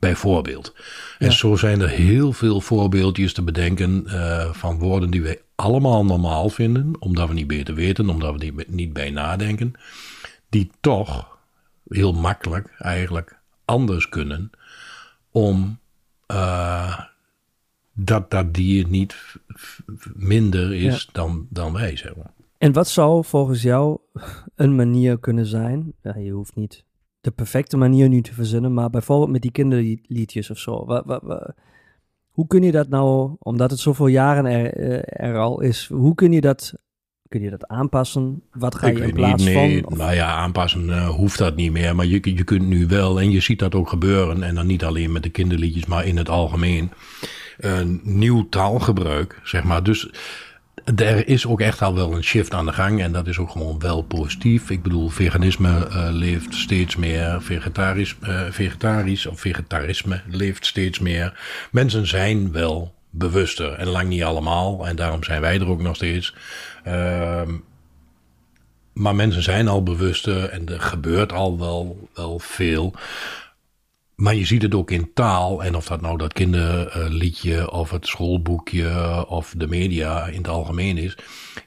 Bijvoorbeeld. 0.00 0.74
En 1.18 1.26
Ja. 1.26 1.32
zo 1.32 1.56
zijn 1.56 1.80
er 1.80 1.88
heel 1.88 2.32
veel 2.32 2.60
voorbeeldjes 2.60 3.32
te 3.32 3.42
bedenken 3.42 4.06
eh, 4.06 4.52
van 4.52 4.78
woorden 4.78 5.10
die 5.10 5.22
wij 5.22 5.40
allemaal 5.54 6.04
normaal 6.04 6.48
vinden, 6.48 6.92
omdat 6.98 7.28
we 7.28 7.34
niet 7.34 7.46
beter 7.46 7.74
weten, 7.74 8.08
omdat 8.08 8.32
we 8.32 8.44
niet, 8.44 8.70
niet 8.70 8.92
bij 8.92 9.10
nadenken, 9.10 9.72
die 10.48 10.70
toch 10.80 11.38
heel 11.88 12.12
makkelijk 12.12 12.74
eigenlijk 12.78 13.38
anders 13.64 14.08
kunnen 14.08 14.50
om 15.30 15.78
eh, 16.26 17.00
dat 17.92 18.30
dat 18.30 18.54
dier 18.54 18.88
niet 18.88 19.16
minder 20.14 20.74
is 20.74 21.08
dan, 21.12 21.46
dan 21.50 21.72
wij, 21.72 21.96
zeg 21.96 22.16
maar. 22.16 22.30
En 22.58 22.72
wat 22.72 22.88
zou 22.88 23.24
volgens 23.24 23.62
jou 23.62 23.98
een 24.54 24.74
manier 24.74 25.18
kunnen 25.18 25.46
zijn? 25.46 25.92
Ja, 26.02 26.16
je 26.16 26.30
hoeft 26.30 26.54
niet 26.54 26.84
de 27.20 27.30
perfecte 27.30 27.76
manier 27.76 28.08
nu 28.08 28.20
te 28.20 28.34
verzinnen, 28.34 28.74
maar 28.74 28.90
bijvoorbeeld 28.90 29.30
met 29.30 29.42
die 29.42 29.50
kinderliedjes 29.52 30.50
of 30.50 30.58
zo. 30.58 30.84
Wa- 30.86 31.02
wa- 31.06 31.20
wa- 31.22 31.54
hoe 32.30 32.46
kun 32.46 32.62
je 32.62 32.72
dat 32.72 32.88
nou, 32.88 33.36
omdat 33.38 33.70
het 33.70 33.80
zoveel 33.80 34.06
jaren 34.06 34.46
er, 34.46 34.72
eh, 34.74 35.28
er 35.28 35.36
al 35.38 35.60
is, 35.60 35.86
hoe 35.92 36.14
kun 36.14 36.32
je 36.32 36.40
dat, 36.40 36.74
kun 37.28 37.40
je 37.42 37.50
dat 37.50 37.66
aanpassen? 37.66 38.42
Wat 38.52 38.74
ga 38.74 38.86
Ik 38.86 38.98
je 38.98 39.04
in 39.04 39.12
plaats 39.14 39.44
niet, 39.44 39.54
nee, 39.54 39.80
van? 39.82 39.92
Of- 39.92 39.98
nou 39.98 40.14
ja, 40.14 40.34
aanpassen 40.34 40.90
eh, 40.90 41.08
hoeft 41.08 41.38
dat 41.38 41.56
niet 41.56 41.72
meer. 41.72 41.94
Maar 41.94 42.06
je, 42.06 42.34
je 42.36 42.44
kunt 42.44 42.66
nu 42.66 42.86
wel, 42.86 43.20
en 43.20 43.30
je 43.30 43.40
ziet 43.40 43.58
dat 43.58 43.74
ook 43.74 43.88
gebeuren. 43.88 44.42
En 44.42 44.54
dan 44.54 44.66
niet 44.66 44.84
alleen 44.84 45.12
met 45.12 45.22
de 45.22 45.30
kinderliedjes, 45.30 45.86
maar 45.86 46.06
in 46.06 46.16
het 46.16 46.28
algemeen. 46.28 46.90
Een 47.58 48.00
nieuw 48.04 48.48
taalgebruik, 48.48 49.40
zeg 49.44 49.64
maar. 49.64 49.82
Dus 49.82 50.10
er 50.96 51.28
is 51.28 51.46
ook 51.46 51.60
echt 51.60 51.82
al 51.82 51.94
wel 51.94 52.12
een 52.12 52.24
shift 52.24 52.54
aan 52.54 52.66
de 52.66 52.72
gang. 52.72 53.02
En 53.02 53.12
dat 53.12 53.26
is 53.26 53.38
ook 53.38 53.50
gewoon 53.50 53.78
wel 53.78 54.02
positief. 54.02 54.70
Ik 54.70 54.82
bedoel, 54.82 55.08
veganisme 55.08 55.86
eh, 55.86 56.08
leeft 56.10 56.54
steeds 56.54 56.96
meer. 56.96 57.42
Vegetarisch, 57.42 58.16
eh, 58.20 58.40
vegetarisch 58.50 59.26
of 59.26 59.40
vegetarisme 59.40 60.20
leeft 60.26 60.66
steeds 60.66 60.98
meer. 60.98 61.40
Mensen 61.70 62.06
zijn 62.06 62.52
wel 62.52 62.94
bewuster. 63.10 63.72
En 63.72 63.86
lang 63.86 64.08
niet 64.08 64.22
allemaal. 64.22 64.86
En 64.86 64.96
daarom 64.96 65.24
zijn 65.24 65.40
wij 65.40 65.60
er 65.60 65.68
ook 65.68 65.82
nog 65.82 65.96
steeds. 65.96 66.34
Ehm 66.84 67.54
maar 68.92 69.14
mensen 69.14 69.42
zijn 69.42 69.68
al 69.68 69.82
bewuster 69.82 70.48
en 70.48 70.68
er 70.68 70.80
gebeurt 70.80 71.32
al 71.32 71.58
wel, 71.58 72.08
wel 72.14 72.38
veel. 72.38 72.94
Maar 74.20 74.34
je 74.34 74.44
ziet 74.44 74.62
het 74.62 74.74
ook 74.74 74.90
in 74.90 75.10
taal. 75.14 75.64
En 75.64 75.74
of 75.74 75.86
dat 75.86 76.00
nou 76.00 76.18
dat 76.18 76.32
kinderliedje 76.32 77.70
of 77.70 77.90
het 77.90 78.06
schoolboekje 78.06 79.24
of 79.28 79.54
de 79.56 79.66
media 79.66 80.26
in 80.26 80.36
het 80.36 80.48
algemeen 80.48 80.98
is. 80.98 81.16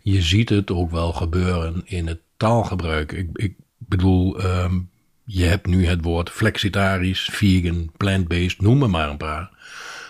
Je 0.02 0.22
ziet 0.22 0.50
het 0.50 0.72
ook 0.72 0.92
wel 0.92 1.14
gebeuren 1.14 1.82
in 1.86 2.08
het 2.08 2.20
taalgebruik. 2.38 3.12
Ik, 3.12 3.30
ik 3.34 3.56
bedoel, 3.78 4.40
ehm, 4.40 4.80
je 5.24 5.44
hebt 5.44 5.68
nu 5.68 5.86
het 5.86 6.04
woord 6.04 6.30
flexitarisch, 6.30 7.30
vegan, 7.32 7.92
plant-based, 7.98 8.62
noem 8.62 8.90
maar 8.90 9.10
een 9.10 9.18
paar. 9.18 9.52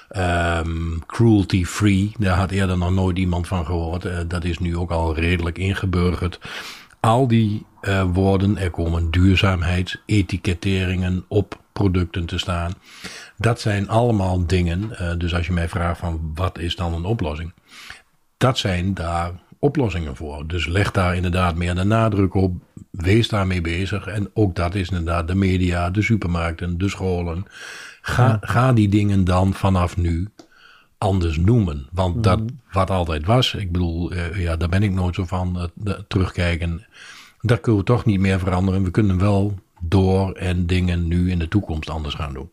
Ehm, 0.10 1.00
Cruelty-free, 1.06 2.12
daar 2.20 2.38
had 2.38 2.52
eerder 2.52 2.78
nog 2.78 2.92
nooit 2.92 3.18
iemand 3.18 3.48
van 3.48 3.66
gehoord. 3.66 4.06
Eh, 4.06 4.20
dat 4.28 4.44
is 4.44 4.60
nu 4.60 4.78
ook 4.78 4.92
al 4.92 5.16
redelijk 5.16 5.58
ingeburgerd. 5.58 6.40
Al 7.00 7.28
die 7.28 7.66
eh, 7.82 8.04
woorden, 8.14 8.58
er 8.58 8.70
komen 8.70 9.12
duurzaamheidsetiketteringen 9.12 11.26
op 11.28 11.62
producten 11.74 12.26
te 12.26 12.38
staan. 12.38 12.74
Dat 13.38 13.62
zijn 13.62 13.90
allemaal 13.90 14.46
dingen. 14.48 14.98
eh, 14.98 15.18
dus 15.18 15.34
als 15.36 15.46
je 15.46 15.54
mij 15.54 15.70
vraagt 15.70 16.00
van 16.00 16.32
wat 16.36 16.60
is 16.60 16.76
dan 16.76 16.94
een 16.94 17.06
oplossing? 17.06 17.54
Dat 18.38 18.58
zijn 18.58 18.94
daar 18.94 19.32
oplossingen 19.60 20.16
voor. 20.16 20.48
Dus 20.48 20.66
leg 20.66 20.92
daar 20.92 21.16
inderdaad 21.16 21.56
meer 21.56 21.76
de 21.76 21.84
nadruk 21.84 22.34
op. 22.34 22.54
Wees 22.92 23.28
daarmee 23.28 23.62
bezig. 23.62 24.08
En 24.08 24.30
ook 24.34 24.56
dat 24.56 24.76
is 24.76 24.90
inderdaad 24.90 25.28
de 25.28 25.36
media, 25.36 25.90
de 25.90 26.02
supermarkten, 26.02 26.78
de 26.78 26.90
scholen. 26.90 27.46
Ga, 28.02 28.38
ga 28.42 28.74
die 28.74 28.90
dingen 28.90 29.24
dan 29.24 29.54
vanaf 29.54 29.98
nu 29.98 30.30
anders 30.98 31.38
noemen. 31.38 31.88
Want 31.92 32.24
dat 32.24 32.40
wat 32.72 32.90
altijd 32.90 33.26
was, 33.26 33.54
ik 33.54 33.72
bedoel, 33.72 34.12
eh, 34.12 34.42
ja, 34.42 34.56
daar 34.56 34.70
ben 34.70 34.84
ik 34.84 34.92
nooit 34.92 35.16
zo 35.16 35.26
van, 35.26 35.70
eh, 35.84 35.94
terugkijken. 36.08 36.86
Dat 37.42 37.60
kunnen 37.62 37.82
we 37.82 37.88
toch 37.88 38.06
niet 38.06 38.20
meer 38.20 38.40
veranderen. 38.40 38.84
We 38.84 38.92
kunnen 38.92 39.20
wel 39.20 39.60
door 39.86 40.32
en 40.32 40.66
dingen 40.66 41.08
nu 41.08 41.32
in 41.32 41.40
de 41.40 41.48
toekomst 41.48 41.90
anders 41.90 42.16
gaan 42.16 42.34
doen. 42.34 42.50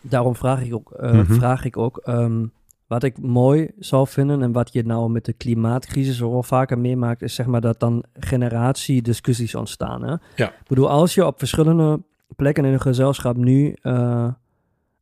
Daarom 0.00 0.36
vraag 0.36 0.62
ik 0.62 0.74
ook, 0.74 0.90
eh, 0.90 1.12
Mhm. 1.12 1.32
vraag 1.32 1.64
ik 1.64 1.76
ook 1.76 1.96
ehm, 2.04 2.44
wat 2.86 3.02
ik 3.02 3.18
mooi 3.18 3.70
zou 3.78 4.06
vinden 4.08 4.42
en 4.42 4.52
wat 4.52 4.72
je 4.72 4.82
nou 4.82 5.10
met 5.10 5.24
de 5.24 5.32
klimaatcrisis 5.32 6.18
wel 6.20 6.42
vaker 6.42 6.78
meemaakt, 6.78 7.22
is 7.22 7.34
zeg 7.34 7.46
maar 7.46 7.60
dat 7.60 7.80
dan 7.80 8.04
generatiediscussies 8.18 9.54
ontstaan. 9.54 10.02
Hè? 10.02 10.14
Ja. 10.36 10.48
Ik 10.48 10.66
bedoel, 10.66 10.90
als 10.90 11.14
je 11.14 11.26
op 11.26 11.38
verschillende 11.38 12.00
plekken 12.36 12.64
in 12.64 12.72
een 12.72 12.80
gezelschap 12.80 13.36
nu 13.36 13.74
eh, 13.82 14.28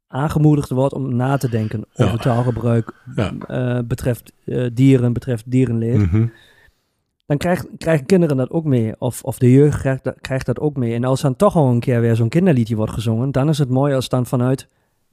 aangemoedigd 0.08 0.70
wordt 0.70 0.94
om 0.94 1.16
na 1.16 1.36
te 1.36 1.48
denken 1.48 1.84
Ja. 1.92 2.04
over 2.04 2.18
taalgebruik 2.18 2.92
Ja. 3.16 3.32
eh, 3.46 3.78
betreft 3.84 4.32
eh, 4.44 4.66
dieren, 4.72 5.12
betreft 5.12 5.50
dierenleed. 5.50 5.98
Mhm. 5.98 6.26
Dan 7.26 7.36
krijgt, 7.36 7.66
krijgen 7.78 8.06
kinderen 8.06 8.36
dat 8.36 8.50
ook 8.50 8.64
mee. 8.64 8.94
Of, 9.00 9.22
of 9.22 9.38
de 9.38 9.50
jeugd 9.52 9.78
krijgt, 9.80 10.04
dat- 10.04 10.20
krijgt 10.20 10.46
dat 10.46 10.60
ook 10.60 10.76
mee. 10.76 10.94
En 10.94 11.04
als 11.04 11.20
dan 11.20 11.36
toch 11.36 11.56
al 11.56 11.70
een 11.70 11.80
keer 11.80 12.00
weer 12.00 12.16
zo'n 12.16 12.28
kinderliedje 12.28 12.76
wordt 12.76 12.92
gezongen, 12.92 13.32
dan 13.32 13.48
is 13.48 13.58
het 13.58 13.68
mooi 13.68 13.94
als 13.94 14.08
dan 14.08 14.26
vanuit 14.26 14.68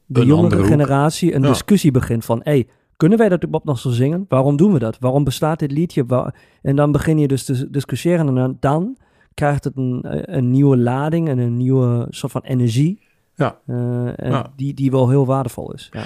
de 0.05 0.19
Een 0.21 0.25
jongere 0.27 0.63
generatie 0.63 1.33
een 1.35 1.41
Ja. 1.41 1.47
discussie 1.47 1.91
begint 1.91 2.25
van, 2.25 2.39
hey, 2.43 2.67
kunnen 2.97 3.17
wij 3.17 3.29
dat 3.29 3.37
überhaupt 3.37 3.65
nog 3.65 3.79
zo 3.79 3.89
zingen? 3.89 4.25
Waarom 4.29 4.57
doen 4.57 4.73
we 4.73 4.79
dat? 4.79 4.97
Waarom 4.99 5.23
bestaat 5.23 5.59
dit 5.59 5.71
liedje? 5.71 6.05
Waar- 6.05 6.35
En 6.61 6.75
dan 6.75 6.91
begin 6.91 7.17
je 7.17 7.27
dus 7.27 7.43
te 7.43 7.69
discussiëren 7.69 8.27
en 8.27 8.35
dan, 8.35 8.57
dan 8.59 8.97
krijgt 9.33 9.63
het 9.63 9.77
een, 9.77 9.99
een 10.37 10.49
nieuwe 10.51 10.77
lading 10.77 11.27
en 11.29 11.37
een 11.37 11.57
nieuwe 11.57 12.05
soort 12.09 12.31
van 12.31 12.41
energie. 12.41 12.99
Ja. 13.35 13.59
Eh, 13.67 13.75
en 14.05 14.29
Ja. 14.31 14.51
Die, 14.55 14.73
die 14.73 14.91
wel 14.91 15.09
heel 15.09 15.25
waardevol 15.25 15.73
is. 15.73 15.89
Ja. 15.91 16.03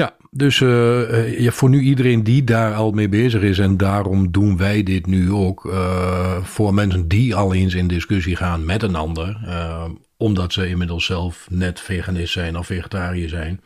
Ja, 0.00 0.16
dus 0.30 0.60
eh, 0.60 1.46
eh, 1.46 1.52
voor 1.52 1.68
nu 1.68 1.80
iedereen 1.80 2.24
die 2.24 2.44
daar 2.44 2.74
al 2.74 2.90
mee 2.90 3.08
bezig 3.08 3.42
is 3.42 3.58
en 3.58 3.76
daarom 3.76 4.30
doen 4.30 4.56
wij 4.56 4.82
dit 4.82 5.06
nu 5.06 5.32
ook. 5.32 5.66
eh, 5.66 6.42
voor 6.42 6.74
mensen 6.74 7.08
die 7.08 7.34
al 7.34 7.54
eens 7.54 7.74
in 7.74 7.88
discussie 7.88 8.36
gaan 8.36 8.64
met 8.64 8.82
een 8.82 8.94
ander, 8.94 9.38
omdat 10.16 10.52
ze 10.52 10.68
inmiddels 10.68 11.04
zelf 11.04 11.46
net 11.50 11.80
veganist 11.80 12.32
zijn 12.32 12.56
of 12.56 12.66
vegetariër 12.66 13.28
zijn. 13.28 13.60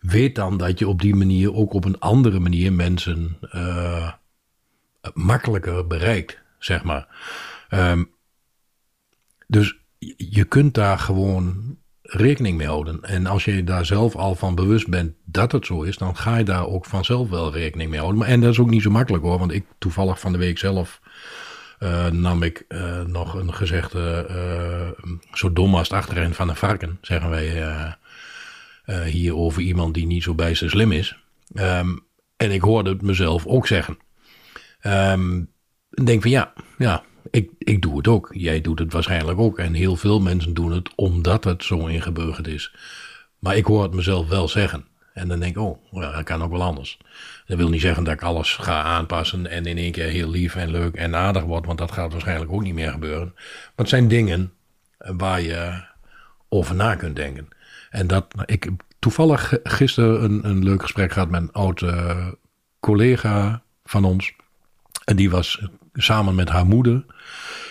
Weet 0.00 0.34
dan 0.34 0.56
dat 0.56 0.78
je 0.78 0.88
op 0.88 1.00
die 1.00 1.14
manier 1.14 1.54
ook 1.54 1.72
op 1.72 1.84
een 1.84 1.98
andere 1.98 2.38
manier 2.38 2.72
mensen 2.72 3.38
makkelijker 5.14 5.86
bereikt, 5.86 6.38
zeg 6.58 6.84
maar. 6.84 7.06
Ehm, 7.68 8.04
dus 9.46 9.76
je 10.16 10.44
kunt 10.44 10.74
daar 10.74 10.98
gewoon 10.98 11.76
rekening 12.12 12.56
mee 12.56 12.66
houden. 12.66 13.02
En 13.02 13.26
als 13.26 13.44
je 13.44 13.64
daar 13.64 13.86
zelf 13.86 14.16
al 14.16 14.34
van 14.34 14.54
bewust 14.54 14.88
bent 14.88 15.14
dat 15.24 15.52
het 15.52 15.66
zo 15.66 15.82
is, 15.82 15.96
dan 15.96 16.16
ga 16.16 16.36
je 16.36 16.44
daar 16.44 16.66
ook 16.66 16.86
vanzelf 16.86 17.28
wel 17.28 17.52
rekening 17.52 17.90
mee 17.90 18.00
houden. 18.00 18.22
En 18.22 18.40
dat 18.40 18.50
is 18.50 18.58
ook 18.58 18.70
niet 18.70 18.82
zo 18.82 18.90
makkelijk 18.90 19.24
hoor, 19.24 19.38
want 19.38 19.52
ik 19.52 19.64
toevallig 19.78 20.20
van 20.20 20.32
de 20.32 20.38
week 20.38 20.58
zelf 20.58 21.00
eh, 21.78 22.06
nam 22.06 22.42
ik 22.42 22.64
eh, 22.68 23.00
nog 23.00 23.34
een 23.34 23.54
gezegde, 23.54 24.26
eh, 24.28 25.08
zo 25.32 25.52
dom 25.52 25.74
als 25.74 25.88
het 25.88 25.96
achterin 25.98 26.34
van 26.34 26.48
een 26.48 26.56
varken, 26.56 26.98
zeggen 27.00 27.30
wij 27.30 27.96
hier 29.04 29.36
over 29.36 29.62
iemand 29.62 29.94
die 29.94 30.06
niet 30.06 30.22
zo 30.22 30.34
bijster 30.34 30.70
slim 30.70 30.92
is. 30.92 31.16
Ehm, 31.54 31.96
en 32.36 32.50
ik 32.50 32.60
hoorde 32.60 32.90
het 32.90 33.02
mezelf 33.02 33.46
ook 33.46 33.66
zeggen. 33.66 33.98
Ehm, 34.80 35.38
ik 35.90 36.06
denk 36.06 36.22
van 36.22 36.30
ja, 36.30 36.52
ja 36.78 37.02
ik, 37.30 37.50
ik 37.58 37.82
doe 37.82 37.96
het 37.96 38.08
ook. 38.08 38.30
Jij 38.32 38.60
doet 38.60 38.78
het 38.78 38.92
waarschijnlijk 38.92 39.38
ook. 39.38 39.58
En 39.58 39.74
heel 39.74 39.96
veel 39.96 40.20
mensen 40.20 40.54
doen 40.54 40.72
het 40.72 40.94
omdat 40.94 41.44
het 41.44 41.64
zo 41.64 41.86
ingeburgerd 41.86 42.46
is. 42.46 42.74
Maar 43.38 43.56
ik 43.56 43.64
hoor 43.64 43.82
het 43.82 43.94
mezelf 43.94 44.28
wel 44.28 44.48
zeggen. 44.48 44.84
En 45.14 45.28
dan 45.28 45.40
denk 45.40 45.56
ik, 45.56 45.62
oh, 45.62 45.78
ja, 45.90 46.12
dat 46.12 46.24
kan 46.24 46.42
ook 46.42 46.50
wel 46.50 46.62
anders. 46.62 46.98
Dat 47.46 47.56
wil 47.56 47.68
niet 47.68 47.80
zeggen 47.80 48.04
dat 48.04 48.14
ik 48.14 48.22
alles 48.22 48.54
ga 48.54 48.82
aanpassen 48.82 49.46
en 49.46 49.66
in 49.66 49.76
één 49.78 49.92
keer 49.92 50.08
heel 50.08 50.30
lief 50.30 50.54
en 50.54 50.70
leuk 50.70 50.94
en 50.94 51.16
aardig 51.16 51.42
word, 51.42 51.66
want 51.66 51.78
dat 51.78 51.92
gaat 51.92 52.12
waarschijnlijk 52.12 52.52
ook 52.52 52.62
niet 52.62 52.74
meer 52.74 52.90
gebeuren. 52.90 53.32
Maar 53.34 53.72
het 53.76 53.88
zijn 53.88 54.08
dingen 54.08 54.52
waar 54.98 55.40
je 55.40 55.84
over 56.48 56.74
na 56.74 56.94
kunt 56.94 57.16
denken. 57.16 57.48
En 57.90 58.06
dat, 58.06 58.26
ik 58.44 58.64
heb 58.64 58.82
toevallig 58.98 59.58
gisteren 59.62 60.24
een, 60.24 60.48
een 60.48 60.64
leuk 60.64 60.82
gesprek 60.82 61.12
gehad 61.12 61.30
met 61.30 61.42
een 61.42 61.52
oud 61.52 61.82
eh, 61.82 62.28
collega 62.80 63.62
van 63.84 64.04
ons. 64.04 64.32
En 65.04 65.16
die 65.16 65.30
was 65.30 65.62
samen 65.92 66.34
met 66.34 66.48
haar 66.48 66.66
moeder. 66.66 67.04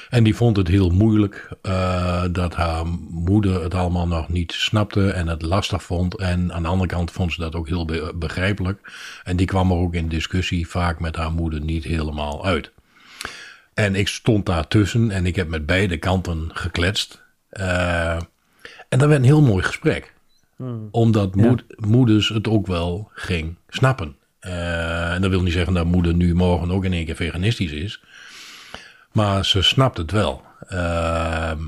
En 0.09 0.23
die 0.23 0.35
vond 0.35 0.57
het 0.57 0.67
heel 0.67 0.89
moeilijk 0.89 1.49
eh, 1.61 2.23
dat 2.31 2.55
haar 2.55 2.85
moeder 3.09 3.63
het 3.63 3.73
allemaal 3.73 4.07
nog 4.07 4.29
niet 4.29 4.51
snapte 4.51 5.11
en 5.11 5.27
het 5.27 5.41
lastig 5.41 5.83
vond. 5.83 6.15
En 6.17 6.53
aan 6.53 6.61
de 6.63 6.69
andere 6.69 6.89
kant 6.89 7.11
vond 7.11 7.33
ze 7.33 7.39
dat 7.41 7.55
ook 7.55 7.67
heel 7.67 7.85
be- 7.85 8.11
begrijpelijk. 8.15 8.91
En 9.23 9.35
die 9.35 9.45
kwam 9.47 9.71
er 9.71 9.77
ook 9.77 9.93
in 9.93 10.07
discussie 10.09 10.67
vaak 10.67 10.99
met 10.99 11.15
haar 11.15 11.31
moeder 11.31 11.61
niet 11.61 11.83
helemaal 11.83 12.45
uit. 12.45 12.71
En 13.73 13.95
ik 13.95 14.07
stond 14.07 14.45
daartussen 14.45 15.11
en 15.11 15.25
ik 15.25 15.35
heb 15.35 15.47
met 15.47 15.65
beide 15.65 15.97
kanten 15.97 16.49
gekletst. 16.53 17.23
Eh, 17.49 18.15
en 18.89 18.99
dat 18.99 19.07
werd 19.07 19.19
een 19.19 19.25
heel 19.25 19.41
mooi 19.41 19.63
gesprek. 19.63 20.13
Omdat 20.91 21.31
Ja. 21.35 21.41
moed- 21.41 21.65
moeders 21.75 22.29
het 22.29 22.47
ook 22.47 22.67
wel 22.67 23.09
ging 23.13 23.55
snappen. 23.69 24.15
Eh, 24.41 25.13
en 25.13 25.21
dat 25.21 25.29
wil 25.29 25.41
niet 25.41 25.53
zeggen 25.53 25.73
dat 25.73 25.85
moeder 25.85 26.13
nu 26.13 26.35
morgen 26.35 26.71
ook 26.71 26.85
in 26.85 26.93
één 26.93 27.05
keer 27.05 27.15
veganistisch 27.15 27.71
is. 27.71 28.01
Maar 29.11 29.45
ze 29.45 29.61
snapt 29.61 29.97
het 29.97 30.11
wel. 30.11 30.41
Ehm, 30.67 31.59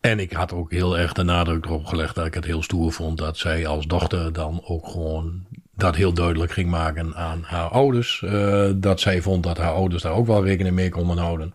en 0.00 0.18
ik 0.18 0.32
had 0.32 0.52
ook 0.52 0.70
heel 0.70 0.98
erg 0.98 1.12
de 1.12 1.22
nadruk 1.22 1.64
erop 1.64 1.86
gelegd 1.86 2.14
dat 2.14 2.26
ik 2.26 2.34
het 2.34 2.44
heel 2.44 2.62
stoer 2.62 2.92
vond 2.92 3.18
dat 3.18 3.38
zij 3.38 3.66
als 3.66 3.86
dochter 3.86 4.32
dan 4.32 4.60
ook 4.64 4.88
gewoon 4.88 5.46
dat 5.74 5.96
heel 5.96 6.12
duidelijk 6.12 6.52
ging 6.52 6.70
maken 6.70 7.14
aan 7.14 7.42
haar 7.46 7.68
ouders. 7.68 8.22
Eh, 8.22 8.70
dat 8.74 9.00
zij 9.00 9.22
vond 9.22 9.42
dat 9.42 9.58
haar 9.58 9.72
ouders 9.72 10.02
daar 10.02 10.12
ook 10.12 10.26
wel 10.26 10.44
rekening 10.44 10.74
mee 10.74 10.88
konden 10.88 11.18
houden. 11.18 11.54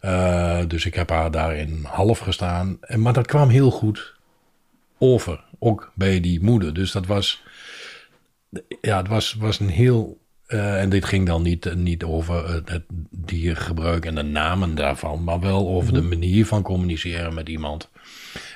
Eh, 0.00 0.60
dus 0.66 0.86
ik 0.86 0.94
heb 0.94 1.10
haar 1.10 1.30
daarin 1.30 1.84
half 1.88 2.18
gestaan. 2.18 2.78
Maar 2.96 3.12
dat 3.12 3.26
kwam 3.26 3.48
heel 3.48 3.70
goed 3.70 4.14
over, 4.98 5.40
ook 5.58 5.92
bij 5.94 6.20
die 6.20 6.42
moeder. 6.42 6.74
Dus 6.74 6.92
dat 6.92 7.06
was, 7.06 7.42
ja, 8.80 8.96
het 8.96 9.08
was, 9.08 9.34
was 9.34 9.60
een 9.60 9.68
heel. 9.68 10.18
eh, 10.46 10.80
en 10.80 10.88
dit 10.88 11.04
ging 11.04 11.26
dan 11.26 11.42
niet, 11.42 11.74
niet 11.74 12.04
over 12.04 12.52
het, 12.52 12.68
het 12.68 12.84
diergebruik 13.10 14.06
en 14.06 14.14
de 14.14 14.22
namen 14.22 14.74
daarvan, 14.74 15.24
maar 15.24 15.40
wel 15.40 15.68
over 15.68 15.92
de 15.92 16.02
manier 16.02 16.46
van 16.46 16.62
communiceren 16.62 17.34
met 17.34 17.48
iemand. 17.48 17.88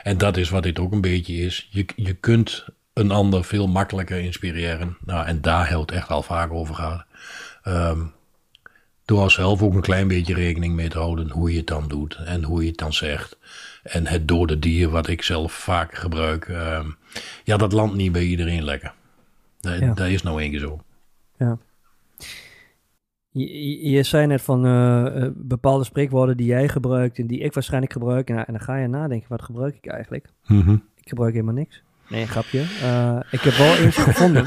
En 0.03 0.19
dat 0.19 0.37
is 0.37 0.51
wat 0.51 0.63
dit 0.63 0.79
ook 0.79 0.93
een 0.93 1.01
beetje 1.01 1.35
is. 1.35 1.69
Je, 1.71 1.87
je 1.97 2.15
kunt 2.15 2.65
een 2.93 3.11
ander 3.11 3.45
veel 3.45 3.67
makkelijker 3.69 4.19
inspireren. 4.19 4.97
Nou, 5.05 5.27
en 5.27 5.41
daar 5.41 5.69
heel 5.69 5.81
het 5.81 5.91
echt 5.91 6.09
al 6.09 6.23
vaak 6.23 6.53
over 6.53 6.75
gaat. 6.75 7.05
Ehm, 7.63 8.01
door 9.05 9.31
zelf 9.31 9.63
ook 9.63 9.75
een 9.75 9.81
klein 9.81 10.09
beetje 10.09 10.35
rekening 10.35 10.75
mee 10.75 10.89
te 10.89 10.99
houden 10.99 11.31
hoe 11.31 11.51
je 11.51 11.57
het 11.57 11.67
dan 11.67 11.89
doet 11.89 12.15
en 12.25 12.43
hoe 12.45 12.63
je 12.63 12.69
het 12.69 12.79
dan 12.79 12.93
zegt. 12.93 13.39
En 13.83 14.07
het 14.07 14.29
dode 14.29 14.59
dier, 14.59 14.89
wat 14.89 15.09
ik 15.09 15.23
zelf 15.23 15.53
vaak 15.53 15.95
gebruik. 15.95 16.45
ehm, 16.49 16.87
ja, 17.45 17.57
dat 17.57 17.73
landt 17.73 17.95
niet 17.95 18.13
bij 18.13 18.25
iedereen 18.25 18.65
lekker. 18.65 18.93
Dat, 19.65 19.79
Ja. 19.79 19.95
dat 19.95 20.07
is 20.09 20.23
nou 20.23 20.41
één 20.41 20.51
keer 20.51 20.61
zo. 20.61 20.81
Ja. 21.39 21.59
Je, 23.31 23.91
je- 23.91 24.03
zei 24.03 24.27
net 24.27 24.43
van 24.43 24.65
eh, 24.67 25.23
eh, 25.25 25.31
bepaalde 25.35 25.85
spreekwoorden 25.85 26.37
die 26.37 26.47
jij 26.47 26.69
gebruikt 26.69 27.19
en 27.19 27.27
die 27.27 27.39
ik 27.39 27.55
waarschijnlijk 27.55 27.93
gebruik. 27.93 28.29
En, 28.31 28.37
en 28.37 28.53
dan 28.53 28.61
ga 28.61 28.77
je 28.77 28.87
nadenken, 28.89 29.29
wat 29.29 29.43
gebruik 29.43 29.77
ik 29.77 29.87
eigenlijk? 29.87 30.29
Ik 30.97 31.09
gebruik 31.09 31.33
helemaal 31.33 31.55
niks. 31.55 31.83
Nee, 32.09 32.21
een 32.21 32.29
grapje. 32.37 32.61
Eh, 32.83 33.19
ik 33.31 33.41
heb 33.41 33.53
wel 33.55 33.75
eentje 33.77 34.01
gevonden. 34.11 34.45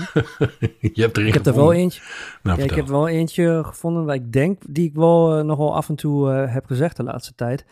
Je 0.80 1.01
hebt 1.01 1.17
erin 1.17 1.27
Ik 1.27 1.34
heb 1.34 1.45
er 1.45 1.53
wel 1.53 1.62
gevonden. 1.67 1.75
eentje. 1.75 2.01
Nou, 2.43 2.58
Ja, 2.58 2.63
ik 2.63 2.71
heb 2.71 2.88
wel 2.88 3.08
eentje 3.08 3.62
gevonden 3.65 4.06
waar 4.06 4.15
ik 4.15 4.32
denk 4.32 4.62
die 4.69 4.88
ik 4.88 4.93
wel 4.95 5.43
nog 5.45 5.58
wel 5.58 5.75
af 5.75 5.89
en 5.89 5.95
toe 5.95 6.32
eh, 6.32 6.53
heb 6.53 6.65
gezegd 6.65 6.97
de 6.97 7.03
laatste 7.03 7.36
tijd. 7.36 7.65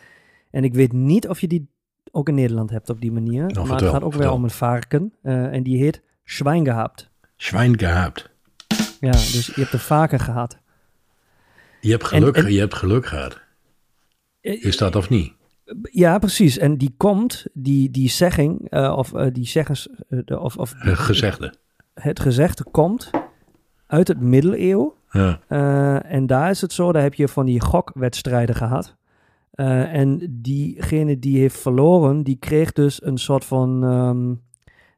En 0.50 0.64
ik 0.64 0.74
weet 0.74 0.92
niet 0.92 1.28
of 1.28 1.40
je 1.40 1.48
die 1.48 1.68
ook 2.10 2.28
in 2.28 2.34
Nederland 2.34 2.70
hebt 2.70 2.90
op 2.90 3.00
die 3.00 3.12
manier. 3.12 3.40
maar 3.42 3.48
vertel, 3.54 3.72
het 3.76 3.84
gaat 3.84 4.02
ook 4.02 4.12
vertel. 4.12 4.28
wel 4.28 4.38
om 4.38 4.44
een 4.44 4.50
varken. 4.50 5.12
eh, 5.22 5.52
en 5.52 5.62
die 5.62 5.78
heet 5.82 6.02
Schwein 6.24 6.64
gehabt. 6.64 7.10
Schwein 7.36 7.78
gehabt. 7.78 8.30
Ja, 9.00 9.10
dus 9.10 9.46
je 9.46 9.60
hebt 9.60 9.72
een 9.72 9.78
varken 9.78 10.20
gehad. 10.20 10.58
Je 11.80 11.90
hebt 11.90 12.04
geluk, 12.04 12.36
en- 12.36 12.52
je 12.52 12.58
hebt 12.58 12.74
geluk 12.74 13.06
gehad. 13.06 13.40
Eh, 14.40 14.64
Is 14.64 14.76
dat 14.76 14.96
of 14.96 15.08
niet? 15.08 15.32
Ja, 15.82 16.18
precies. 16.18 16.58
En 16.58 16.76
die 16.78 16.94
komt, 16.96 17.46
die, 17.52 17.90
die 17.90 18.08
zegging, 18.10 18.70
eh, 18.70 18.94
of 18.96 19.12
eh, 19.14 19.26
die 19.32 19.46
zeggens, 19.46 19.88
eh, 20.08 20.42
of, 20.42 20.56
of 20.56 20.74
Eh, 20.74 20.96
Gezegde. 20.98 21.54
het 21.94 22.20
gezegde 22.20 22.64
komt 22.70 23.10
uit 23.86 24.08
het 24.08 24.20
middeleeuw. 24.20 24.94
Ja. 25.10 25.40
En 26.02 26.26
daar 26.26 26.50
is 26.50 26.60
het 26.60 26.72
zo, 26.72 26.92
daar 26.92 27.02
heb 27.02 27.14
je 27.14 27.28
van 27.28 27.46
die 27.46 27.60
gokwedstrijden 27.60 28.54
gehad. 28.54 28.96
Eh, 29.50 29.92
en 29.94 30.26
diegene 30.30 31.18
die 31.18 31.38
heeft 31.38 31.58
verloren, 31.58 32.22
die 32.22 32.36
kreeg 32.36 32.72
dus 32.72 33.02
een 33.04 33.18
soort 33.18 33.44
van 33.44 33.84
ehm 33.84 34.34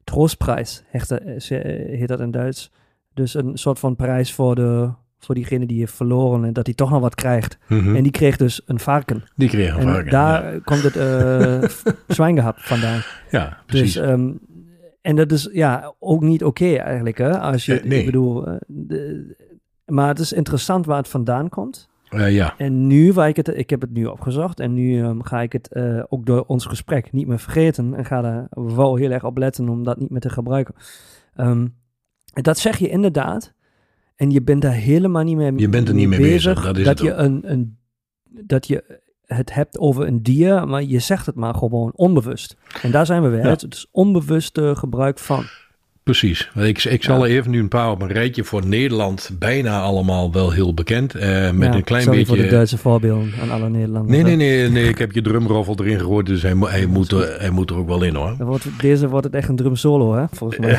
troostprijs, 0.08 0.82
heet 0.88 1.08
dat, 1.08 1.20
eh, 1.20 1.50
eh, 1.50 1.98
heet 1.98 2.08
dat 2.08 2.20
in 2.20 2.30
Duits. 2.30 2.70
Dus 3.14 3.34
een 3.34 3.58
soort 3.58 3.78
van 3.78 3.96
prijs 3.96 4.32
voor, 4.32 4.54
de, 4.54 4.90
voor 5.18 5.34
diegene 5.34 5.66
die 5.66 5.78
heeft 5.78 5.92
verloren 5.94 6.44
en 6.44 6.52
dat 6.52 6.66
hij 6.66 6.74
toch 6.74 6.90
nog 6.90 7.00
wat 7.00 7.14
krijgt. 7.14 7.58
Mhm. 7.66 7.96
En 7.96 8.02
die 8.02 8.12
kreeg 8.12 8.36
dus 8.36 8.60
een 8.66 8.78
varken. 8.78 9.24
Die 9.36 9.48
kreeg 9.48 9.74
een 9.74 9.80
en 9.80 9.92
varken. 9.92 10.10
daar 10.10 10.52
ja. 10.52 10.58
komt 10.64 10.82
het 10.82 10.96
eh 10.96 11.62
zwijn 12.16 12.36
gehad 12.36 12.56
vandaan. 12.58 13.00
ja, 13.30 13.58
precies. 13.66 13.92
Dus, 13.94 14.06
en 15.00 15.16
dat 15.16 15.32
is 15.32 15.48
ja 15.52 15.94
ook 15.98 16.22
niet 16.22 16.44
oké 16.44 16.74
eigenlijk, 16.74 17.18
hè? 17.18 17.38
Als 17.38 17.66
je, 17.66 17.80
nee. 17.84 17.98
ik 17.98 18.06
bedoel, 18.06 18.44
de- 18.66 19.46
maar 19.84 20.08
het 20.08 20.18
is 20.18 20.32
interessant 20.32 20.86
waar 20.86 20.96
het 20.96 21.08
vandaan 21.08 21.48
komt. 21.48 21.88
Eh, 22.10 22.34
ja, 22.34 22.54
En 22.58 22.86
nu, 22.86 23.12
waar 23.12 23.28
ik 23.28 23.36
het, 23.36 23.48
ik 23.48 23.70
heb 23.70 23.80
het 23.80 23.90
nu 23.92 24.06
opgezocht 24.06 24.60
en 24.60 24.74
nu 24.74 25.02
ehm, 25.02 25.20
ga 25.20 25.40
ik 25.40 25.52
het 25.52 25.72
eh, 25.72 26.02
ook 26.08 26.26
door 26.26 26.44
ons 26.46 26.66
gesprek 26.66 27.12
niet 27.12 27.26
meer 27.26 27.38
vergeten 27.38 27.94
en 27.94 28.04
ga 28.04 28.24
er 28.24 28.74
wel 28.74 28.96
heel 28.96 29.10
erg 29.10 29.24
op 29.24 29.38
letten 29.38 29.68
om 29.68 29.84
dat 29.84 29.98
niet 29.98 30.10
meer 30.10 30.20
te 30.20 30.30
gebruiken. 30.30 30.74
Ehm, 31.34 31.66
dat 32.32 32.58
zeg 32.58 32.76
je 32.76 32.88
inderdaad. 32.88 33.54
En 34.16 34.30
je 34.30 34.42
bent 34.42 34.62
daar 34.62 34.72
helemaal 34.72 35.22
niet 35.22 35.36
mee 35.36 35.52
Je 35.56 35.68
bent 35.68 35.88
er 35.88 35.94
niet 35.94 36.08
mee 36.08 36.20
bezig, 36.20 36.62
dat 36.62 36.78
is 36.78 36.86
het 36.86 37.00
je 37.00 37.12
ook. 37.12 37.18
een, 37.18 37.52
een 37.52 37.78
dat 38.30 38.66
je 38.66 39.00
het 39.24 39.54
hebt 39.54 39.78
over 39.78 40.06
een 40.06 40.22
dier, 40.22 40.68
maar 40.68 40.82
je 40.82 40.98
zegt 40.98 41.26
het 41.26 41.34
maar 41.34 41.54
gewoon 41.54 41.92
onbewust. 41.94 42.56
En 42.82 42.90
daar 42.90 43.06
zijn 43.06 43.22
we 43.22 43.28
weer. 43.28 43.44
Ja. 43.44 43.48
Het 43.48 43.74
is 43.74 43.86
onbewuste 43.90 44.76
gebruik 44.76 45.18
van. 45.18 45.44
Precies. 46.08 46.50
Ik, 46.56 46.84
ik 46.84 47.02
zal 47.02 47.24
er 47.24 47.30
even 47.30 47.50
nu 47.50 47.58
een 47.58 47.68
paar 47.68 47.90
op 47.90 48.02
een 48.02 48.08
rijtje 48.12 48.44
voor 48.44 48.66
Nederland. 48.66 49.30
Bijna 49.38 49.80
allemaal 49.80 50.32
wel 50.32 50.50
heel 50.50 50.74
bekend. 50.74 51.14
eh, 51.14 51.50
met 51.50 51.68
Ja, 51.68 51.74
een 51.78 51.84
klein 51.84 52.02
sorry 52.02 52.24
voor 52.24 52.34
de 52.36 52.40
beetje... 52.42 52.56
Duitse 52.56 52.78
voorbeelden 52.78 53.32
aan 53.42 53.50
alle 53.50 53.68
Nederlanders. 53.68 54.16
Nee, 54.22 54.36
nee, 54.36 54.36
nee, 54.36 54.68
nee. 54.70 54.88
Ik 54.88 54.98
heb 54.98 55.12
je 55.12 55.22
drumroffel 55.22 55.76
erin 55.78 55.98
gegooid. 55.98 56.26
Dus 56.26 56.42
hij, 56.42 56.54
hij, 56.60 56.86
moet, 56.86 57.12
er, 57.12 57.36
hij 57.40 57.50
moet 57.50 57.70
er 57.70 57.76
ook 57.76 57.88
wel 57.88 58.02
in 58.02 58.14
hoor. 58.14 58.34
Wordt, 58.38 58.66
deze 58.80 59.08
wordt 59.08 59.24
het 59.26 59.34
echt 59.34 59.48
een 59.48 59.56
drum 59.56 59.76
solo, 59.76 60.14
hè? 60.14 60.24
Volgens 60.32 60.58
mij. 60.60 60.78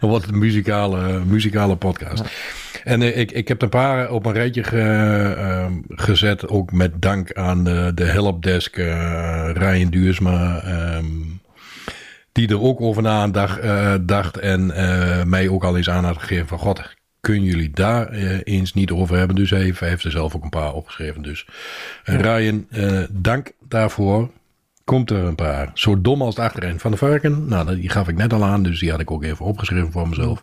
Dan 0.00 0.10
wordt 0.10 0.24
het 0.24 0.34
een 0.34 0.40
muzikale, 0.40 1.20
muzikale 1.26 1.76
podcast. 1.76 2.24
En 2.84 3.02
eh, 3.02 3.18
ik, 3.18 3.32
ik 3.32 3.48
heb 3.48 3.62
een 3.62 3.68
paar 3.68 4.10
op 4.10 4.26
een 4.26 4.32
rijtje 4.32 4.62
ge- 4.64 5.34
ehm, 5.38 5.72
gezet. 5.88 6.48
Ook 6.48 6.72
met 6.72 6.92
dank 7.02 7.32
aan 7.32 7.64
de, 7.64 7.92
de 7.94 8.04
helpdesk 8.04 8.76
eh 8.76 9.50
Ryan 9.54 9.90
Duursma. 9.90 10.60
ehm, 10.64 11.04
die 12.38 12.48
er 12.48 12.62
ook 12.62 12.80
over 12.80 13.02
na 13.02 13.28
dacht, 13.28 13.58
eh, 13.58 13.94
dacht 14.00 14.38
en 14.38 14.70
eh, 14.70 15.24
mij 15.24 15.48
ook 15.48 15.64
al 15.64 15.76
eens 15.76 15.90
aan 15.90 16.04
had 16.04 16.18
gegeven 16.18 16.46
van... 16.48 16.58
God, 16.58 16.96
kunnen 17.20 17.44
jullie 17.44 17.70
daar 17.70 18.08
eh, 18.08 18.38
eens 18.44 18.74
niet 18.74 18.90
over 18.90 19.16
hebben? 19.16 19.36
Dus 19.36 19.50
hij 19.50 19.62
heeft, 19.62 19.80
hij 19.80 19.88
heeft 19.88 20.04
er 20.04 20.10
zelf 20.10 20.36
ook 20.36 20.44
een 20.44 20.48
paar 20.48 20.74
opgeschreven. 20.74 21.22
Dus 21.22 21.46
Ryan, 22.04 22.66
dank 23.10 23.52
daarvoor. 23.68 24.30
Komt 24.84 25.10
er 25.10 25.24
een 25.24 25.34
paar. 25.34 25.70
Zo 25.74 26.00
dom 26.00 26.22
als 26.22 26.36
het 26.36 26.44
achterin 26.44 26.78
van 26.78 26.90
de 26.90 26.96
varken. 26.96 27.48
Nou, 27.48 27.80
die 27.80 27.88
gaf 27.90 28.08
ik 28.08 28.16
net 28.16 28.32
al 28.32 28.44
aan, 28.44 28.62
dus 28.62 28.80
die 28.80 28.90
had 28.90 29.00
ik 29.00 29.10
ook 29.10 29.24
even 29.24 29.44
opgeschreven 29.44 29.92
voor 29.92 30.08
mezelf. 30.08 30.42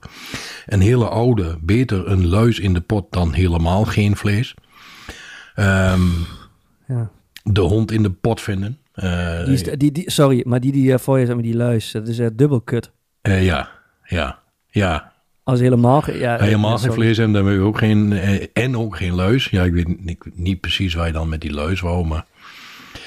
Een 0.65 0.81
hele 0.81 1.07
oude, 1.07 1.57
beter 1.61 2.07
een 2.07 2.27
luis 2.27 2.59
in 2.59 2.73
de 2.73 2.81
pot 2.81 3.05
dan 3.09 3.33
helemaal 3.33 3.85
geen 3.85 4.15
vlees. 4.15 4.53
Ehm, 5.55 6.01
Ja. 6.87 7.09
de 7.43 7.61
hond 7.61 7.91
in 7.91 8.03
de 8.03 8.11
pot 8.11 8.41
vinden. 8.41 8.77
Eh, 8.95 9.43
Die 9.45 9.53
is, 9.53 9.63
die, 9.63 9.91
die, 9.91 10.11
sorry, 10.11 10.43
maar 10.45 10.59
die 10.59 10.71
die 10.71 10.93
eh, 10.93 10.99
voor 10.99 11.19
je, 11.19 11.25
maar, 11.33 11.43
die 11.43 11.55
luis, 11.55 11.91
dat 11.91 12.07
is 12.07 12.19
uh, 12.19 12.27
dubbel 12.33 12.61
kut. 12.61 12.91
eh, 13.21 13.45
ja, 13.45 13.69
ja, 14.03 14.39
ja. 14.67 15.13
Als 15.43 15.59
helemaal, 15.59 16.11
ja, 16.11 16.37
Helemaal 16.39 16.77
geen 16.77 16.93
vlees 16.93 17.17
hebben, 17.17 17.35
dan 17.35 17.43
wil 17.43 17.53
je 17.53 17.59
ook 17.59 17.77
geen. 17.77 18.13
En 18.53 18.77
ook 18.77 18.97
geen 18.97 19.13
luis. 19.13 19.45
Ja, 19.45 19.63
ik 19.63 19.73
weet 19.73 20.05
niet, 20.05 20.25
niet 20.33 20.59
precies 20.61 20.93
waar 20.93 21.07
je 21.07 21.13
dan 21.13 21.29
met 21.29 21.41
die 21.41 21.53
luis 21.53 21.81
wou, 21.81 22.05
maar. 22.05 22.25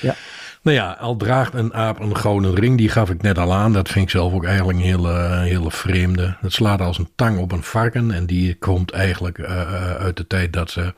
Ja. 0.00 0.14
Nou 0.62 0.76
ja, 0.76 0.96
al 1.00 1.16
draagt 1.16 1.54
een 1.54 1.74
aap 1.74 2.00
een 2.00 2.16
gouden 2.16 2.54
ring, 2.54 2.78
die 2.78 2.88
gaf 2.88 3.10
ik 3.10 3.22
net 3.22 3.38
al 3.38 3.52
aan. 3.54 3.72
Dat 3.72 3.88
vind 3.88 4.04
ik 4.04 4.10
zelf 4.10 4.32
ook 4.32 4.44
eigenlijk 4.44 4.78
een 4.78 4.84
hele, 4.84 5.38
hele 5.42 5.70
vreemde. 5.70 6.36
Het 6.40 6.52
slaat 6.52 6.80
als 6.80 6.98
een 6.98 7.08
tang 7.16 7.38
op 7.38 7.52
een 7.52 7.62
varken. 7.62 8.10
En 8.10 8.26
die 8.26 8.54
komt 8.54 8.90
eigenlijk 8.90 9.40
uit 9.98 10.16
de 10.16 10.26
tijd 10.26 10.52
dat 10.52 10.70
ze 10.70 10.94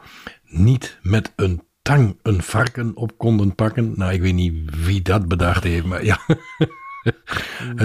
niet 0.48 0.98
met 1.02 1.32
een 1.36 1.62
tang 1.82 2.18
een 2.22 2.42
varken 2.42 2.96
op 2.96 3.18
konden 3.18 3.54
pakken. 3.54 3.92
Nou, 3.96 4.12
ik 4.12 4.20
weet 4.20 4.34
niet 4.34 4.84
wie 4.84 5.02
dat 5.02 5.28
bedacht 5.28 5.64
heeft, 5.64 5.84
maar 5.84 6.04
ja. 6.04 6.18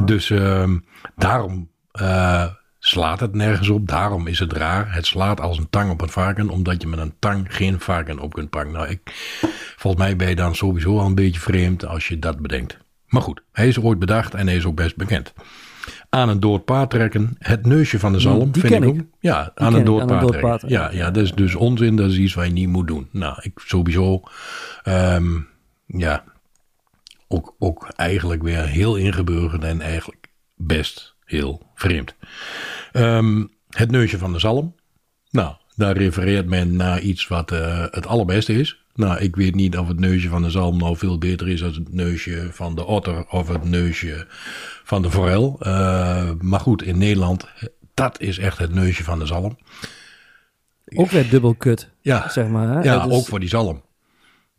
Dus 0.05 0.29
ehm, 0.29 0.77
daarom 1.15 1.69
eh, 1.91 2.45
slaat 2.79 3.19
het 3.19 3.33
nergens 3.33 3.69
op. 3.69 3.87
Daarom 3.87 4.27
is 4.27 4.39
het 4.39 4.53
raar. 4.53 4.93
Het 4.93 5.05
slaat 5.05 5.41
als 5.41 5.57
een 5.57 5.69
tang 5.69 5.91
op 5.91 6.01
een 6.01 6.09
varken, 6.09 6.49
omdat 6.49 6.81
je 6.81 6.87
met 6.87 6.99
een 6.99 7.15
tang 7.19 7.55
geen 7.55 7.79
varken 7.79 8.19
op 8.19 8.33
kunt 8.33 8.49
pakken. 8.49 8.73
Nou, 8.73 8.87
ik, 8.87 9.01
volgens 9.77 10.03
mij 10.03 10.15
ben 10.15 10.29
je 10.29 10.35
dan 10.35 10.55
sowieso 10.55 10.99
al 10.99 11.05
een 11.05 11.15
beetje 11.15 11.39
vreemd 11.39 11.85
als 11.85 12.07
je 12.07 12.19
dat 12.19 12.39
bedenkt. 12.39 12.77
Maar 13.07 13.21
goed, 13.21 13.41
hij 13.51 13.67
is 13.67 13.79
ooit 13.79 13.99
bedacht 13.99 14.33
en 14.33 14.47
hij 14.47 14.55
is 14.55 14.65
ook 14.65 14.75
best 14.75 14.95
bekend. 14.95 15.33
Aan 16.09 16.29
een 16.29 16.39
dood 16.39 16.65
paard 16.65 16.89
trekken, 16.89 17.35
het 17.39 17.65
neusje 17.65 17.99
van 17.99 18.13
de 18.13 18.19
zalm. 18.19 18.51
Die 18.51 18.61
vind 18.61 18.73
ken 18.73 18.83
ik. 18.83 18.89
Ook, 18.89 19.05
ja, 19.19 19.51
aan 19.55 19.73
een 19.73 19.83
dood 19.83 20.05
paard 20.05 20.27
trekken. 20.27 20.69
Ja, 20.69 20.91
ja, 20.91 21.11
dat 21.11 21.23
is 21.23 21.33
dus 21.33 21.55
onzin. 21.55 21.95
Dat 21.95 22.09
is 22.09 22.17
iets 22.17 22.33
wat 22.33 22.45
je 22.45 22.51
niet 22.51 22.69
moet 22.69 22.87
doen. 22.87 23.07
Nou, 23.11 23.37
ik 23.41 23.59
sowieso, 23.65 24.23
ehm, 24.83 25.39
ja, 25.85 26.23
ook, 27.27 27.55
ook 27.59 27.87
eigenlijk 27.95 28.43
weer 28.43 28.65
heel 28.65 28.95
ingeburgerd 28.95 29.63
en 29.63 29.81
eigenlijk 29.81 30.27
best 30.55 31.15
heel 31.25 31.71
vreemd. 31.75 32.15
Ehm, 32.91 33.43
het 33.69 33.91
neusje 33.91 34.17
van 34.17 34.33
de 34.33 34.39
zalm. 34.39 34.75
Nou, 35.29 35.55
daar 35.75 35.97
refereert 35.97 36.45
men 36.45 36.75
naar 36.75 37.01
iets 37.01 37.27
wat 37.27 37.51
eh, 37.51 37.85
het 37.91 38.07
allerbeste 38.07 38.53
is. 38.53 38.84
Nou, 38.95 39.19
ik 39.19 39.35
weet 39.35 39.55
niet 39.55 39.77
of 39.77 39.87
het 39.87 39.99
neusje 39.99 40.29
van 40.29 40.41
de 40.41 40.49
zalm 40.49 40.77
nou 40.77 40.97
veel 40.97 41.17
beter 41.17 41.47
is 41.49 41.59
dan 41.59 41.73
het 41.73 41.93
neusje 41.93 42.47
van 42.51 42.75
de 42.75 42.85
otter 42.85 43.25
of 43.29 43.47
het 43.47 43.63
neusje 43.63 44.25
van 44.83 45.01
de 45.01 45.11
forel. 45.11 45.55
Eh, 45.59 46.31
maar 46.41 46.59
goed, 46.59 46.83
in 46.83 46.97
Nederland, 46.97 47.45
dat 47.93 48.21
is 48.21 48.37
echt 48.37 48.57
het 48.57 48.73
neusje 48.73 49.03
van 49.03 49.19
de 49.19 49.25
zalm. 49.25 49.57
Ook 50.95 51.09
weer 51.09 51.29
dubbel 51.29 51.55
kut, 51.55 51.89
Ja, 52.01 52.29
zeg 52.29 52.47
maar. 52.47 52.67
Hè? 52.67 52.81
ja 52.81 53.05
is- 53.05 53.11
ook 53.11 53.25
voor 53.27 53.39
die 53.39 53.49
zalm. 53.49 53.81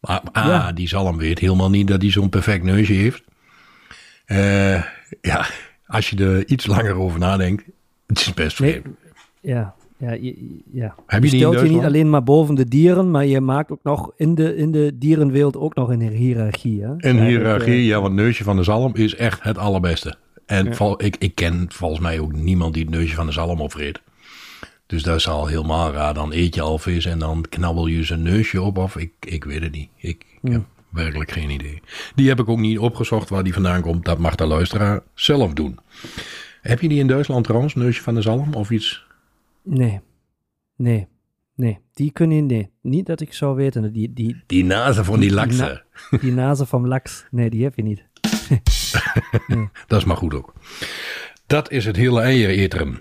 Maar 0.00 0.20
ah, 0.32 0.44
Ja. 0.46 0.72
die 0.72 0.88
zalm 0.88 1.16
weet 1.16 1.38
helemaal 1.38 1.70
niet 1.70 1.88
dat 1.88 2.02
hij 2.02 2.10
zo'n 2.10 2.28
perfect 2.28 2.64
neusje 2.64 2.92
heeft. 2.92 3.22
Eh, 4.24 4.82
ja, 5.20 5.46
als 5.86 6.10
je 6.10 6.16
er 6.24 6.46
iets 6.48 6.66
langer 6.66 6.94
over 6.94 7.18
nadenkt, 7.18 7.62
het 8.06 8.18
is 8.20 8.34
best 8.34 8.60
Nee, 8.60 8.70
vreemd. 8.80 8.96
ja, 9.40 9.74
ja, 9.98 10.12
je- 10.12 10.60
ja. 10.72 10.94
Heb 11.06 11.22
je 11.22 11.28
stelt 11.28 11.54
je 11.54 11.60
niet 11.68 11.84
alleen 11.86 12.10
maar 12.10 12.22
boven 12.22 12.54
de 12.54 12.68
dieren, 12.68 13.10
maar 13.10 13.26
je 13.26 13.40
maakt 13.40 13.70
ook 13.70 13.80
nog 13.82 14.12
in 14.16 14.34
de, 14.34 14.56
in 14.56 14.72
de 14.72 14.92
dierenwereld 14.98 15.56
ook 15.56 15.74
nog 15.74 15.88
een 15.88 16.00
hiërarchie. 16.00 16.82
Hè? 16.82 16.94
Een 16.96 17.24
hiërarchie, 17.26 17.72
eh, 17.72 17.86
ja, 17.86 18.00
want 18.00 18.14
neusje 18.14 18.44
van 18.44 18.56
de 18.56 18.62
zalm 18.62 18.94
is 18.94 19.14
echt 19.14 19.42
het 19.42 19.58
allerbeste. 19.58 20.14
En 20.46 20.74
val- 20.74 21.04
ik, 21.04 21.16
ik 21.18 21.34
ken 21.34 21.66
volgens 21.68 22.00
mij 22.00 22.18
ook 22.20 22.32
niemand 22.32 22.74
die 22.74 22.82
het 22.84 22.92
neusje 22.94 23.14
van 23.14 23.26
de 23.26 23.32
zalm 23.32 23.60
opvreet. 23.60 24.00
Dus 24.86 25.02
dat 25.02 25.16
is 25.16 25.28
al 25.28 25.46
helemaal 25.46 25.92
raar. 25.92 26.14
Dan 26.14 26.32
eet 26.32 26.54
je 26.54 26.60
al 26.60 26.78
vis 26.78 27.04
en 27.04 27.18
dan 27.18 27.44
knabbel 27.48 27.86
je 27.86 28.04
zijn 28.04 28.22
neusje 28.22 28.62
op. 28.62 28.78
Of 28.78 28.96
ik, 28.96 29.10
ik 29.20 29.44
weet 29.44 29.62
het 29.62 29.72
niet. 29.72 29.88
Ik, 29.96 30.24
ik 30.42 30.52
heb 30.52 30.62
werkelijk 30.90 31.30
geen 31.30 31.50
idee. 31.50 31.80
Die 32.14 32.28
heb 32.28 32.38
ik 32.40 32.48
ook 32.48 32.58
niet 32.58 32.78
opgezocht 32.78 33.28
waar 33.28 33.44
die 33.44 33.52
vandaan 33.52 33.80
komt. 33.80 34.04
Dat 34.04 34.18
mag 34.18 34.34
de 34.34 34.46
luisteraar 34.46 35.00
zelf 35.14 35.52
doen. 35.52 35.78
Heb 36.62 36.80
je 36.80 36.88
die 36.88 36.98
in 37.00 37.06
Duitsland 37.06 37.44
trouwens, 37.44 37.74
neusje 37.74 38.02
van 38.02 38.14
de 38.14 38.22
zalm 38.22 38.54
of 38.54 38.70
iets? 38.70 39.06
Nee, 39.68 40.00
nee, 40.76 41.08
nee. 41.54 41.78
Die 41.94 42.10
kun 42.10 42.30
je, 42.30 42.42
nee. 42.42 42.70
Niet 42.82 43.06
dat 43.06 43.20
ik 43.20 43.32
zou 43.32 43.56
weten. 43.56 43.92
Die, 43.92 44.12
die, 44.12 44.42
Die 44.46 44.64
nazen 44.64 45.04
van 45.04 45.18
die 45.20 45.28
Die 45.28 45.36
laksen. 45.36 45.82
die 46.20 46.32
nazen 46.32 46.66
van 46.66 46.88
laks, 46.88 47.26
nee, 47.30 47.50
die 47.50 47.62
heb 47.62 47.74
je 47.76 47.82
niet. 47.82 48.04
Dat 49.86 49.98
is 49.98 50.04
maar 50.04 50.16
goed 50.16 50.34
ook. 50.34 50.52
Dat 51.46 51.70
is 51.70 51.84
het 51.84 51.96
hele 51.96 52.20
eieren 52.20 52.56
eten. 52.56 52.98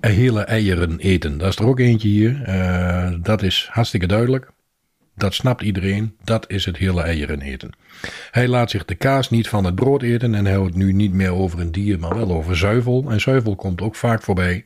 Eh, 0.00 0.10
Hele 0.12 0.40
eieren 0.40 0.98
eten. 0.98 1.38
Dat 1.38 1.48
is 1.48 1.56
er 1.56 1.66
ook 1.66 1.78
eentje 1.78 2.08
hier. 2.08 2.42
Eh, 2.42 3.12
dat 3.22 3.42
is 3.42 3.68
hartstikke 3.70 4.06
duidelijk. 4.06 4.50
Dat 5.14 5.34
snapt 5.34 5.62
iedereen. 5.62 6.16
Dat 6.24 6.50
is 6.50 6.64
het 6.64 6.76
hele 6.76 7.02
eieren 7.02 7.40
eten. 7.40 7.70
Hij 8.30 8.48
laat 8.48 8.70
zich 8.70 8.84
de 8.84 8.94
kaas 8.94 9.30
niet 9.30 9.48
van 9.48 9.64
het 9.64 9.74
brood 9.74 10.02
eten. 10.02 10.34
En 10.34 10.44
hij 10.44 10.54
houdt 10.54 10.74
nu 10.74 10.92
niet 10.92 11.12
meer 11.12 11.32
over 11.32 11.60
een 11.60 11.72
dier, 11.72 11.98
maar 11.98 12.14
wel 12.14 12.32
over 12.32 12.56
zuivel. 12.56 13.10
En 13.10 13.20
zuivel 13.20 13.56
komt 13.56 13.80
ook 13.80 13.94
vaak 13.96 14.22
voorbij. 14.22 14.64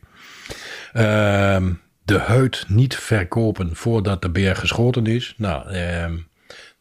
Ehm, 0.93 1.71
de 2.05 2.17
huid 2.19 2.65
niet 2.67 2.95
verkopen 2.95 3.75
voordat 3.75 4.21
de 4.21 4.29
beer 4.29 4.55
geschoten 4.55 5.05
is. 5.05 5.33
Nou, 5.37 5.69
ehm, 5.69 6.17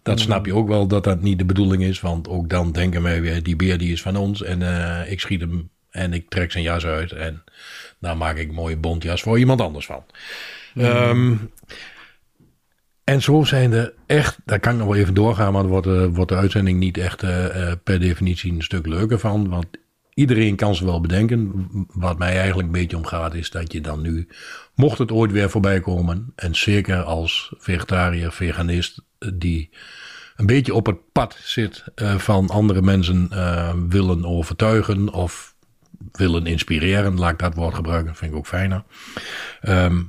dat 0.02 0.20
snap 0.20 0.46
je 0.46 0.54
ook 0.54 0.68
wel 0.68 0.86
dat 0.86 1.04
dat 1.04 1.22
niet 1.22 1.38
de 1.38 1.44
bedoeling 1.44 1.82
is. 1.82 2.00
Want 2.00 2.28
ook 2.28 2.48
dan 2.48 2.72
denken 2.72 3.02
wij 3.02 3.20
weer, 3.20 3.42
die 3.42 3.56
beer 3.56 3.78
die 3.78 3.92
is 3.92 4.02
van 4.02 4.16
ons. 4.16 4.42
En 4.42 4.62
eh, 4.62 5.10
ik 5.12 5.20
schiet 5.20 5.40
hem 5.40 5.70
en 5.90 6.12
ik 6.12 6.28
trek 6.28 6.52
zijn 6.52 6.64
jas 6.64 6.84
uit. 6.86 7.12
En 7.12 7.44
daar 7.98 8.16
maak 8.16 8.36
ik 8.36 8.48
een 8.48 8.54
mooie 8.54 8.76
bontjas 8.76 9.22
voor 9.22 9.38
iemand 9.38 9.60
anders 9.60 9.86
van. 9.86 10.04
Ehm, 10.76 11.34
en 13.04 13.22
zo 13.22 13.44
zijn 13.44 13.72
er 13.72 13.92
echt, 14.06 14.38
daar 14.44 14.60
kan 14.60 14.72
ik 14.72 14.78
nog 14.78 14.88
wel 14.88 14.96
even 14.96 15.14
doorgaan, 15.14 15.52
maar 15.52 15.62
dan 15.62 15.70
wordt, 15.70 15.86
de- 15.86 16.10
wordt 16.10 16.30
de 16.30 16.36
uitzending 16.36 16.78
niet 16.78 16.98
echt 16.98 17.22
eh, 17.22 17.70
eh, 17.70 17.76
per 17.84 18.00
definitie 18.00 18.52
een 18.52 18.62
stuk 18.62 18.86
leuker 18.86 19.18
van. 19.18 19.48
Want 19.48 19.66
iedereen 20.14 20.56
kan 20.56 20.74
ze 20.74 20.84
wel 20.84 21.00
bedenken. 21.00 21.68
Wat 21.92 22.18
mij 22.18 22.36
eigenlijk 22.36 22.66
een 22.66 22.80
beetje 22.80 22.96
om 22.96 23.06
gaat, 23.06 23.34
is 23.34 23.50
dat 23.50 23.72
je 23.72 23.80
dan 23.80 24.00
nu, 24.00 24.28
mocht 24.74 24.98
het 24.98 25.12
ooit 25.12 25.32
weer 25.32 25.50
voorbij 25.50 25.80
komen, 25.80 26.32
en 26.36 26.54
zeker 26.54 27.02
als 27.02 27.54
vegetariër, 27.58 28.32
veganist, 28.32 29.02
die 29.34 29.70
een 30.36 30.46
beetje 30.46 30.74
op 30.74 30.86
het 30.86 31.12
pad 31.12 31.36
zit 31.42 31.84
eh, 31.94 32.18
van 32.18 32.48
andere 32.48 32.82
mensen 32.82 33.28
eh, 33.30 33.74
willen 33.88 34.24
overtuigen 34.24 35.12
of 35.12 35.54
willen 36.12 36.46
inspireren, 36.46 37.18
laat 37.18 37.32
ik 37.32 37.38
dat 37.38 37.54
woord 37.54 37.74
gebruiken, 37.74 38.14
vind 38.14 38.30
ik 38.30 38.36
ook 38.36 38.46
fijner. 38.46 38.84
Ehm, 39.60 40.02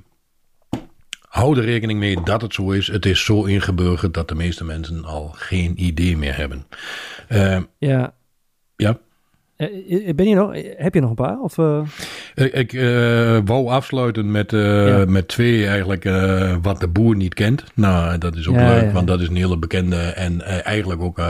hou 1.28 1.58
er 1.58 1.64
rekening 1.64 2.00
mee 2.00 2.24
dat 2.24 2.42
het 2.42 2.54
zo 2.54 2.72
is. 2.72 2.88
Het 2.88 3.06
is 3.06 3.26
zo 3.26 3.44
ingeburgerd 3.44 4.14
dat 4.14 4.28
de 4.28 4.36
meeste 4.36 4.64
mensen 4.64 5.06
al 5.06 5.28
geen 5.36 5.84
idee 5.84 6.18
meer 6.18 6.36
hebben. 6.36 6.68
Ehm, 7.28 7.64
Ja. 7.78 8.14
ja. 8.76 9.00
Eh, 9.70 10.08
eh, 10.10 10.16
Ben 10.16 10.28
je 10.28 10.36
nog, 10.36 10.52
heb 10.78 10.94
je 10.94 11.00
nog 11.00 11.10
een 11.10 11.16
paar? 11.16 11.40
Of, 11.40 11.58
eh, 11.58 11.82
Ik, 12.36 12.54
ik 12.54 12.72
wou 13.46 13.68
afsluiten 13.68 14.32
met, 14.32 14.52
Ja. 14.52 15.06
met 15.08 15.28
twee 15.28 15.68
eigenlijk 15.68 16.04
wat 16.62 16.80
de 16.80 16.88
boer 16.88 17.16
niet 17.16 17.34
kent. 17.34 17.64
Nou, 17.74 18.18
dat 18.18 18.36
is 18.36 18.48
ook 18.48 18.56
Ja, 18.56 18.74
leuk, 18.74 18.84
ja. 18.84 18.92
want 18.92 19.08
dat 19.08 19.22
is 19.22 19.28
een 19.28 19.36
hele 19.36 19.58
bekende 19.58 19.98
en 19.98 20.64
eigenlijk 20.64 21.02
ook 21.02 21.22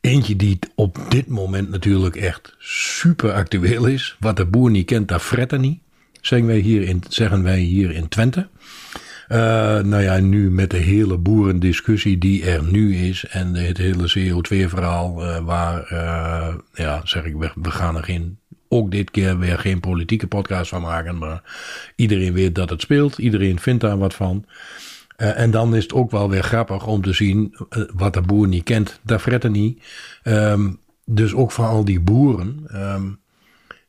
eentje 0.00 0.36
die 0.36 0.58
op 0.74 0.98
dit 1.08 1.26
moment 1.28 1.70
natuurlijk 1.70 2.16
echt 2.16 2.54
super 2.58 3.32
actueel 3.32 3.86
is. 3.86 4.16
Wat 4.20 4.36
de 4.36 4.46
boer 4.46 4.70
niet 4.70 4.86
kent, 4.86 5.08
dat 5.08 5.22
fretten 5.22 5.60
niet. 5.60 5.78
Zeggen 6.20 6.46
wij 6.48 6.58
hier 6.58 6.82
in, 6.82 7.02
zeggen 7.08 7.42
wij 7.42 7.58
hier 7.58 7.90
in 7.90 8.08
Twente. 8.08 8.48
Uh, 9.32 9.38
nou 9.78 10.02
ja, 10.02 10.18
nu 10.18 10.50
met 10.50 10.70
de 10.70 10.76
hele 10.76 11.16
boerendiscussie 11.16 12.18
die 12.18 12.44
er 12.44 12.62
nu 12.64 12.96
is 12.96 13.24
en 13.24 13.54
het 13.54 13.78
hele 13.78 14.14
CO2-verhaal, 14.18 15.24
uh, 15.24 15.38
waar, 15.38 15.92
uh, 15.92 16.54
ja, 16.72 17.00
zeg 17.04 17.24
ik, 17.24 17.36
we, 17.36 17.70
gaan 17.70 17.96
er 17.96 18.20
ook 18.68 18.90
dit 18.90 19.10
keer 19.10 19.38
weer 19.38 19.58
geen 19.58 19.80
politieke 19.80 20.26
podcast 20.26 20.68
van 20.68 20.82
maken, 20.82 21.18
maar 21.18 21.42
iedereen 21.96 22.32
weet 22.32 22.54
dat 22.54 22.70
het 22.70 22.80
speelt, 22.80 23.18
iedereen 23.18 23.58
vindt 23.60 23.80
daar 23.80 23.98
wat 23.98 24.14
van. 24.14 24.44
en 25.16 25.50
dan 25.50 25.74
is 25.74 25.82
het 25.82 25.92
ook 25.92 26.10
wel 26.10 26.30
weer 26.30 26.42
grappig 26.42 26.86
om 26.86 27.02
te 27.02 27.12
zien 27.12 27.56
wat 27.94 28.14
de 28.14 28.20
boer 28.20 28.48
niet 28.48 28.64
kent, 28.64 29.00
dat 29.02 29.20
fretten 29.20 29.52
niet. 29.52 29.82
Um, 30.24 30.78
dus 31.04 31.34
ook 31.34 31.52
van 31.52 31.66
al 31.66 31.84
die 31.84 32.00
boeren, 32.00 32.64
um, 32.74 33.18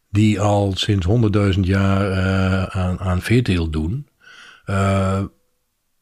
die 0.10 0.42
al 0.42 0.72
sinds 0.76 1.06
honderdduizend 1.06 1.66
jaar 1.66 2.70
aan, 2.70 3.00
aan 3.00 3.22
veeteelt 3.22 3.74
doen. 3.74 4.08
Uh, 4.66 5.24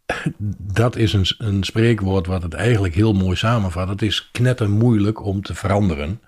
dat 0.74 0.96
is 0.96 1.14
een, 1.14 1.26
een 1.38 1.64
spreekwoord 1.64 2.28
wat 2.28 2.44
het 2.44 2.54
eigenlijk 2.54 2.96
heel 2.96 3.14
mooi 3.14 3.36
samenvat. 3.36 3.88
Het 3.88 4.02
is 4.02 4.30
knetter 4.32 4.70
moeilijk 4.70 5.26
om 5.26 5.42
te 5.42 5.56
veranderen. 5.56 6.22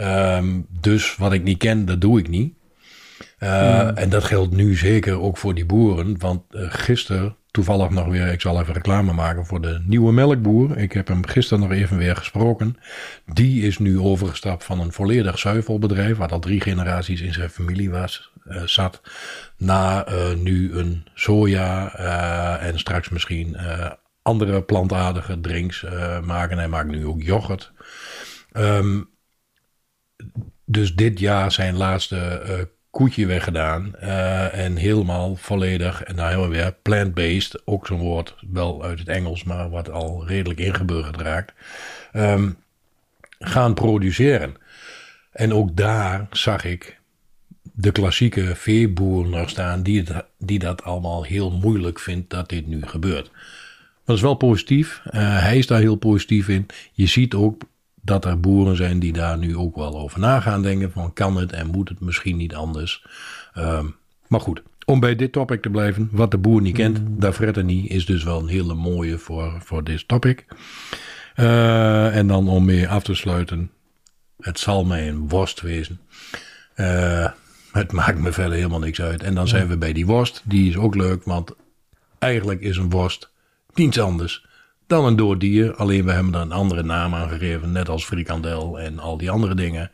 Um, 0.00 0.66
dus 0.80 1.16
wat 1.16 1.32
ik 1.32 1.42
niet 1.42 1.58
ken, 1.58 1.84
dat 1.84 2.00
doe 2.00 2.18
ik 2.18 2.28
niet. 2.28 2.54
Uh, 3.40 3.82
mm. 3.82 3.96
En 3.96 4.08
dat 4.08 4.24
geldt 4.24 4.54
nu 4.54 4.74
zeker 4.74 5.20
ook 5.20 5.36
voor 5.36 5.54
die 5.54 5.66
boeren. 5.66 6.18
Want 6.18 6.42
uh, 6.50 6.66
gisteren, 6.68 7.36
toevallig 7.50 7.90
nog 7.90 8.06
weer, 8.06 8.26
ik 8.26 8.40
zal 8.40 8.60
even 8.60 8.74
reclame 8.74 9.12
maken 9.12 9.46
voor 9.46 9.60
de 9.60 9.80
nieuwe 9.84 10.12
melkboer. 10.12 10.78
Ik 10.78 10.92
heb 10.92 11.08
hem 11.08 11.26
gisteren 11.26 11.62
nog 11.62 11.72
even 11.72 11.96
weer 11.96 12.16
gesproken. 12.16 12.76
Die 13.32 13.62
is 13.62 13.78
nu 13.78 13.98
overgestapt 13.98 14.64
van 14.64 14.80
een 14.80 14.92
volledig 14.92 15.38
zuivelbedrijf, 15.38 16.16
wat 16.16 16.32
al 16.32 16.38
drie 16.38 16.60
generaties 16.60 17.20
in 17.20 17.32
zijn 17.32 17.50
familie 17.50 17.90
was, 17.90 18.32
uh, 18.48 18.62
zat, 18.62 19.00
naar 19.60 20.12
nu 20.36 20.78
een 20.78 21.06
soja 21.14 21.94
en 22.58 22.78
straks 22.78 23.08
misschien 23.08 23.56
andere 24.22 24.62
plantaardige 24.62 25.40
drinks 25.40 25.84
maken. 26.24 26.58
Hij 26.58 26.68
maakt 26.68 26.88
nu 26.88 27.06
ook 27.06 27.22
yoghurt. 27.22 27.72
Um, 28.52 29.08
dus 30.64 30.94
dit 30.94 31.18
jaar 31.18 31.52
zijn 31.52 31.76
laatste 31.76 32.68
koetje 32.90 33.26
weggedaan. 33.26 33.94
En 34.50 34.76
helemaal 34.76 35.36
volledig, 35.36 36.02
en 36.02 36.14
nou 36.14 36.28
helemaal 36.28 36.50
weer 36.50 36.72
plant-based, 36.82 37.62
ook 37.64 37.86
zo'n 37.86 37.98
woord 37.98 38.36
wel 38.50 38.84
uit 38.84 38.98
het 38.98 39.08
Engels, 39.08 39.44
maar 39.44 39.70
wat 39.70 39.90
al 39.90 40.26
redelijk 40.26 40.60
ingeburgerd 40.60 41.20
raakt, 41.20 41.52
um, 42.12 42.56
gaan 43.38 43.74
produceren. 43.74 44.54
En 45.32 45.52
ook 45.54 45.76
daar 45.76 46.26
zag 46.30 46.64
ik 46.64 46.99
de 47.80 47.92
klassieke 47.92 48.54
veeboer 48.56 49.28
nog 49.28 49.48
staan, 49.48 49.82
die, 49.82 50.02
het, 50.02 50.24
die 50.38 50.58
dat 50.58 50.82
allemaal 50.82 51.22
heel 51.22 51.50
moeilijk 51.50 51.98
vindt 51.98 52.30
dat 52.30 52.48
dit 52.48 52.66
nu 52.66 52.86
gebeurt. 52.86 53.30
Maar 53.32 54.04
dat 54.04 54.16
is 54.16 54.22
wel 54.22 54.34
positief. 54.34 55.02
Uh, 55.06 55.12
hij 55.42 55.58
is 55.58 55.66
daar 55.66 55.80
heel 55.80 55.96
positief 55.96 56.48
in. 56.48 56.66
Je 56.92 57.06
ziet 57.06 57.34
ook 57.34 57.62
dat 58.02 58.24
er 58.24 58.40
boeren 58.40 58.76
zijn 58.76 58.98
die 58.98 59.12
daar 59.12 59.38
nu 59.38 59.56
ook 59.56 59.76
wel 59.76 59.98
over 59.98 60.20
na 60.20 60.40
gaan 60.40 60.62
denken 60.62 60.92
van 60.92 61.12
kan 61.12 61.36
het 61.36 61.52
en 61.52 61.66
moet 61.66 61.88
het 61.88 62.00
misschien 62.00 62.36
niet 62.36 62.54
anders. 62.54 63.06
Um, 63.58 63.96
maar 64.26 64.40
goed, 64.40 64.62
om 64.84 65.00
bij 65.00 65.16
dit 65.16 65.32
topic 65.32 65.62
te 65.62 65.70
blijven, 65.70 66.08
wat 66.12 66.30
de 66.30 66.38
boer 66.38 66.60
niet 66.60 66.76
kent, 66.76 67.00
mm. 67.00 67.20
daar 67.20 67.32
fretten 67.32 67.66
niet, 67.66 67.90
is 67.90 68.06
dus 68.06 68.24
wel 68.24 68.40
een 68.40 68.48
hele 68.48 68.74
mooie 68.74 69.18
voor, 69.18 69.60
voor 69.64 69.84
dit 69.84 70.08
topic. 70.08 70.44
Uh, 71.36 72.16
en 72.16 72.26
dan 72.26 72.48
om 72.48 72.64
mee 72.64 72.88
af 72.88 73.02
te 73.02 73.14
sluiten, 73.14 73.70
het 74.40 74.58
zal 74.58 74.84
mij 74.84 75.08
een 75.08 75.28
worst 75.28 75.60
wezen. 75.60 76.00
Uh, 76.76 77.30
het 77.72 77.92
maakt 77.92 78.18
me 78.18 78.32
verder 78.32 78.54
helemaal 78.54 78.78
niks 78.78 79.00
uit. 79.00 79.22
En 79.22 79.34
dan 79.34 79.48
zijn 79.48 79.68
we 79.68 79.76
bij 79.76 79.92
die 79.92 80.06
worst, 80.06 80.42
die 80.44 80.68
is 80.68 80.76
ook 80.76 80.94
leuk, 80.94 81.24
want 81.24 81.54
eigenlijk 82.18 82.60
is 82.60 82.76
een 82.76 82.90
worst 82.90 83.30
niets 83.74 84.00
anders 84.00 84.46
dan 84.90 85.04
een 85.04 85.16
dood 85.16 85.40
dier. 85.40 85.74
Alleen 85.74 86.04
we 86.04 86.12
hebben 86.12 86.34
er 86.34 86.40
een 86.40 86.52
andere 86.52 86.82
naam 86.82 87.14
aan 87.14 87.28
gegeven, 87.28 87.72
net 87.72 87.88
als 87.88 88.04
frikandel 88.04 88.80
en 88.80 88.98
al 88.98 89.16
die 89.16 89.30
andere 89.30 89.54
dingen. 89.54 89.90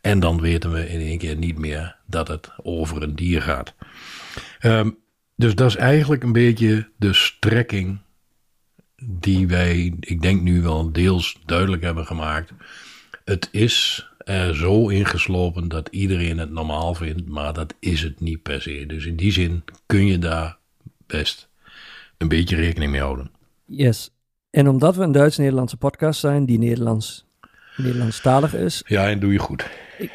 En 0.00 0.20
dan 0.20 0.40
weten 0.40 0.72
we 0.72 0.88
in 0.88 1.00
één 1.00 1.18
keer 1.18 1.36
niet 1.36 1.58
meer 1.58 1.96
dat 2.06 2.28
het 2.28 2.50
over 2.62 3.02
een 3.02 3.16
dier 3.16 3.42
gaat. 3.42 3.74
Um, 4.60 4.98
dus 5.36 5.54
dat 5.54 5.68
is 5.68 5.76
eigenlijk 5.76 6.22
een 6.22 6.32
beetje 6.32 6.88
de 6.96 7.12
strekking 7.12 7.98
die 9.02 9.46
wij, 9.46 9.94
ik 10.00 10.22
denk 10.22 10.42
nu 10.42 10.62
wel 10.62 10.92
deels 10.92 11.38
duidelijk 11.44 11.82
hebben 11.82 12.06
gemaakt. 12.06 12.52
Het 13.24 13.48
is 13.52 14.08
zo 14.52 14.88
ingeslopen 14.88 15.68
dat 15.68 15.88
iedereen 15.90 16.38
het 16.38 16.50
normaal 16.50 16.94
vindt, 16.94 17.28
maar 17.28 17.52
dat 17.52 17.74
is 17.78 18.02
het 18.02 18.20
niet 18.20 18.42
per 18.42 18.62
se. 18.62 18.84
Dus 18.86 19.06
in 19.06 19.16
die 19.16 19.32
zin 19.32 19.62
kun 19.86 20.06
je 20.06 20.18
daar 20.18 20.58
best 21.06 21.48
een 22.18 22.28
beetje 22.28 22.56
rekening 22.56 22.90
mee 22.90 23.00
houden. 23.00 23.30
Yes, 23.64 24.10
en 24.50 24.68
omdat 24.68 24.96
we 24.96 25.02
een 25.02 25.12
Duits-Nederlandse 25.12 25.76
podcast 25.76 26.20
zijn 26.20 26.46
die 26.46 26.58
Nederlands, 26.58 27.26
Nederlandstalig 27.76 28.54
is. 28.54 28.82
Ja, 28.86 29.08
en 29.08 29.18
doe 29.18 29.32
je 29.32 29.38
goed. 29.38 29.70
Ik, 29.98 30.10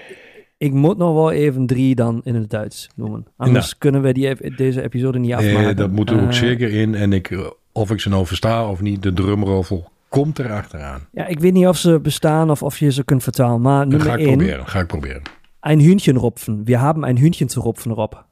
ik 0.58 0.74
moet 0.74 0.98
nog 0.98 1.14
wel 1.14 1.32
even 1.32 1.66
drie 1.66 1.96
dan 1.96 2.22
in 2.24 2.36
het 2.36 2.50
Duits 2.50 2.90
noemen. 2.96 3.28
Anders 3.38 3.66
nou. 3.66 3.76
kunnen 3.78 4.02
we 4.02 4.14
die, 4.14 4.56
deze 4.56 4.82
episode 4.82 5.20
niet 5.20 5.34
afmaken. 5.34 5.62
Nee, 5.62 5.74
dat 5.74 5.92
moet 5.92 6.10
er 6.10 6.22
ook 6.22 6.28
uh, 6.28 6.32
zeker 6.32 6.72
in. 6.74 6.96
En 6.96 7.14
ik, 7.14 7.54
of 7.72 7.92
ik 7.92 8.00
ze 8.00 8.10
nou 8.10 8.26
versta 8.26 8.70
of 8.70 8.82
niet, 8.82 9.04
de 9.04 9.14
drumroffel 9.14 9.92
komt 10.12 10.38
er 10.38 10.52
achteraan. 10.52 11.08
Ja, 11.12 11.26
ik 11.28 11.40
weet 11.40 11.54
niet 11.54 11.68
of 11.68 11.78
ze 11.78 12.00
bestaan 12.00 12.50
of 12.52 12.64
of 12.64 12.78
je 12.78 12.92
ze 12.92 13.04
kunt 13.04 13.24
vertalen. 13.24 13.62
Maar 13.62 13.88
nummer 13.88 14.08
ga 14.08 14.14
ik 14.14 14.20
één, 14.26 14.38
proberen, 14.38 14.68
ga 14.68 14.80
ik 14.80 14.88
proberen. 14.88 15.22
Ein 15.60 15.80
Hühnchen 15.80 16.18
rupfen. 16.18 16.66
Wir 16.66 16.80
haben 16.80 17.04
ein 17.06 17.18
Hühnchen 17.18 17.48
zu 17.50 17.62
rupfen, 17.62 17.92
Rob. 17.92 18.26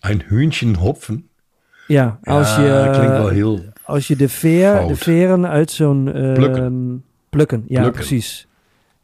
Ein 0.00 0.22
hopfen? 0.78 1.28
Ja, 1.86 2.18
als 2.22 2.56
ja, 2.56 2.62
je... 2.62 2.84
dat 2.84 2.96
klinkt 2.96 3.16
wel 3.16 3.28
heel 3.28 3.60
als 3.84 4.06
je 4.06 4.16
de, 4.16 4.28
veer, 4.28 4.76
Fout. 4.76 4.88
de 4.88 4.96
veren 4.96 5.46
uit 5.46 5.70
zo'n... 5.70 6.06
Uh, 6.16 6.32
Plukken. 6.34 7.04
plukken. 7.30 7.64
ja 7.68 7.80
Plukken. 7.80 7.92
precies. 8.00 8.46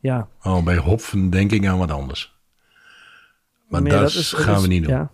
Ja. 0.01 0.29
Oh, 0.43 0.65
bij 0.65 0.77
hopfen 0.77 1.31
denk 1.31 1.53
ik 1.53 1.67
aan 1.67 1.79
wat 1.79 1.91
anders. 1.91 2.37
Maar 3.69 3.83
Nee, 3.83 3.93
dat, 3.93 4.09
is- 4.09 4.33
gaan 4.33 4.55
is- 4.57 4.63
we 4.63 4.69
niet 4.69 4.83
doen. 4.85 4.93
Ja. 4.93 5.11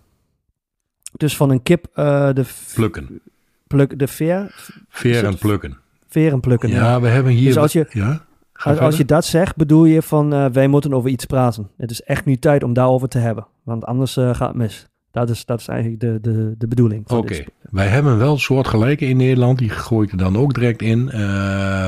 Dus 1.17 1.35
van 1.35 1.49
een 1.49 1.63
kip 1.63 1.87
eh, 1.93 2.33
de, 2.33 2.45
Plukken. 2.73 3.21
pluk, 3.67 3.99
de 3.99 4.07
veer, 4.07 4.55
Veer 4.89 5.25
en 5.25 5.37
plukken. 5.37 5.77
Veren 6.19 6.39
plukken. 6.39 6.69
Ja, 6.69 7.01
we 7.01 7.07
hebben 7.07 7.31
hier... 7.31 7.45
Dus 7.47 7.57
als 7.57 7.73
je- 7.73 7.87
ja? 7.89 8.23
Als, 8.53 8.77
als 8.79 8.97
je 8.97 9.05
dat 9.05 9.25
zegt, 9.25 9.55
bedoel 9.55 9.85
je 9.85 10.01
van 10.01 10.33
eh, 10.33 10.45
wij 10.45 10.67
moeten 10.67 10.93
over 10.93 11.09
iets 11.09 11.25
praten. 11.25 11.69
Het 11.77 11.91
is 11.91 12.01
echt 12.01 12.25
nu 12.25 12.37
tijd 12.37 12.63
om 12.63 12.73
daarover 12.73 13.07
te 13.07 13.17
hebben. 13.17 13.47
Want 13.63 13.85
anders 13.85 14.17
eh, 14.17 14.35
gaat 14.35 14.47
het 14.47 14.57
mis. 14.57 14.87
Dat 15.11 15.29
is, 15.29 15.45
dat 15.45 15.59
is 15.59 15.67
eigenlijk 15.67 15.99
de, 16.01 16.17
de, 16.21 16.55
de 16.57 16.67
bedoeling. 16.67 17.09
Oké, 17.09 17.43
wij 17.61 17.87
hebben 17.87 18.17
wel 18.17 18.37
soortgelijke 18.37 19.05
in 19.05 19.17
Nederland. 19.17 19.57
Die 19.57 19.69
gooi 19.69 20.05
ik 20.05 20.11
er 20.11 20.17
dan 20.17 20.37
ook 20.37 20.53
direct 20.53 20.81
in. 20.81 21.09
eh, 21.11 21.19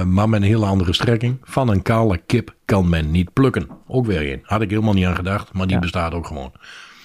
maar 0.03 0.29
met 0.29 0.41
een 0.41 0.47
hele 0.47 0.65
andere 0.65 0.93
strekking. 0.93 1.37
Van 1.43 1.69
een 1.69 1.81
kale 1.81 2.17
kip 2.25 2.55
kan 2.65 2.89
men 2.89 3.11
niet 3.11 3.33
plukken. 3.33 3.67
Ook 3.87 4.05
weer 4.05 4.21
in. 4.31 4.39
Had 4.43 4.61
ik 4.61 4.69
helemaal 4.69 4.93
niet 4.93 5.05
aan 5.05 5.15
gedacht. 5.15 5.53
Maar 5.53 5.65
die 5.65 5.75
Ja. 5.75 5.81
bestaat 5.81 6.13
ook 6.13 6.27
gewoon. 6.27 6.51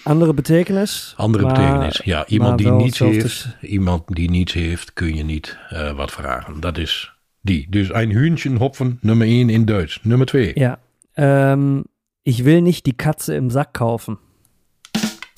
Andere 0.04 0.34
betekenis. 0.34 1.14
Andere 1.16 1.44
maar- 1.44 1.54
betekenis. 1.54 2.00
Ja, 2.04 2.26
iemand 2.26 2.58
die 2.58 2.70
niets 2.70 2.98
heeft. 2.98 3.56
Iemand 3.60 4.02
die 4.06 4.30
niets 4.30 4.52
heeft, 4.52 4.92
kun 4.92 5.14
je 5.14 5.24
niet 5.24 5.58
wat 5.96 6.10
vragen. 6.12 6.60
Dat 6.60 6.78
is 6.78 7.11
die. 7.42 7.66
Dus 7.70 7.92
een 7.92 8.10
Hühnchen 8.12 8.56
hopfen, 8.58 8.98
nummer 9.00 9.26
1 9.26 9.50
in 9.50 9.64
Duits. 9.64 9.98
Nummer 10.02 10.26
2. 10.26 10.52
Ja. 10.54 10.78
Ähm, 11.14 11.84
ich 12.22 12.44
will 12.44 12.60
nicht 12.62 12.84
die 12.86 12.94
Katze 12.96 13.34
im 13.34 13.50
Sack 13.50 13.72
kaufen. 13.72 14.18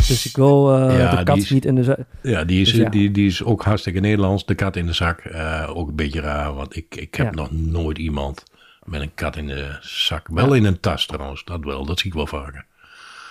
Dus 0.09 0.27
ik 0.27 0.37
wil 0.37 0.75
eh, 0.89 0.99
Ja, 0.99 1.17
de 1.17 1.23
kat 1.23 1.37
is- 1.37 1.51
niet 1.51 1.65
in 1.65 1.75
de 1.75 1.85
zak. 1.85 1.99
Ja, 2.23 2.45
die 2.45 2.61
is, 2.61 2.71
Dus 2.73 2.81
ja. 2.81 2.89
Die, 2.91 3.11
die 3.11 3.27
is 3.27 3.43
ook 3.43 3.63
hartstikke 3.65 4.01
Nederlands. 4.01 4.45
De 4.47 4.55
kat 4.55 4.77
in 4.77 4.87
de 4.87 4.93
zak. 4.93 5.19
eh, 5.21 5.71
ook 5.75 5.89
een 5.89 5.97
beetje 5.97 6.21
raar, 6.21 6.55
want 6.55 6.77
ik, 6.77 6.95
ik 6.97 7.15
heb 7.15 7.27
Ja. 7.27 7.33
nog 7.35 7.51
nooit 7.53 7.99
iemand 7.99 8.45
met 8.83 9.01
een 9.01 9.15
kat 9.15 9.37
in 9.37 9.47
de 9.47 9.77
zak. 9.81 10.29
Wel 10.29 10.55
in 10.55 10.65
een 10.65 10.81
tas 10.81 11.07
trouwens, 11.07 11.45
dat 11.45 11.65
wel. 11.65 11.87
Dat 11.87 11.99
zie 11.99 12.09
ik 12.11 12.17
wel 12.17 12.27
vaker. 12.27 12.67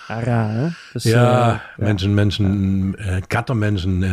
Ja, 0.08 0.48
hè? 0.48 0.66
Dus, 0.92 1.02
ja, 1.02 1.52
eh, 1.52 1.84
mensen, 1.84 2.14
mensen, 2.14 2.94
eh, 2.98 3.16
kattenmensen. 3.26 4.02
eh, 4.02 4.12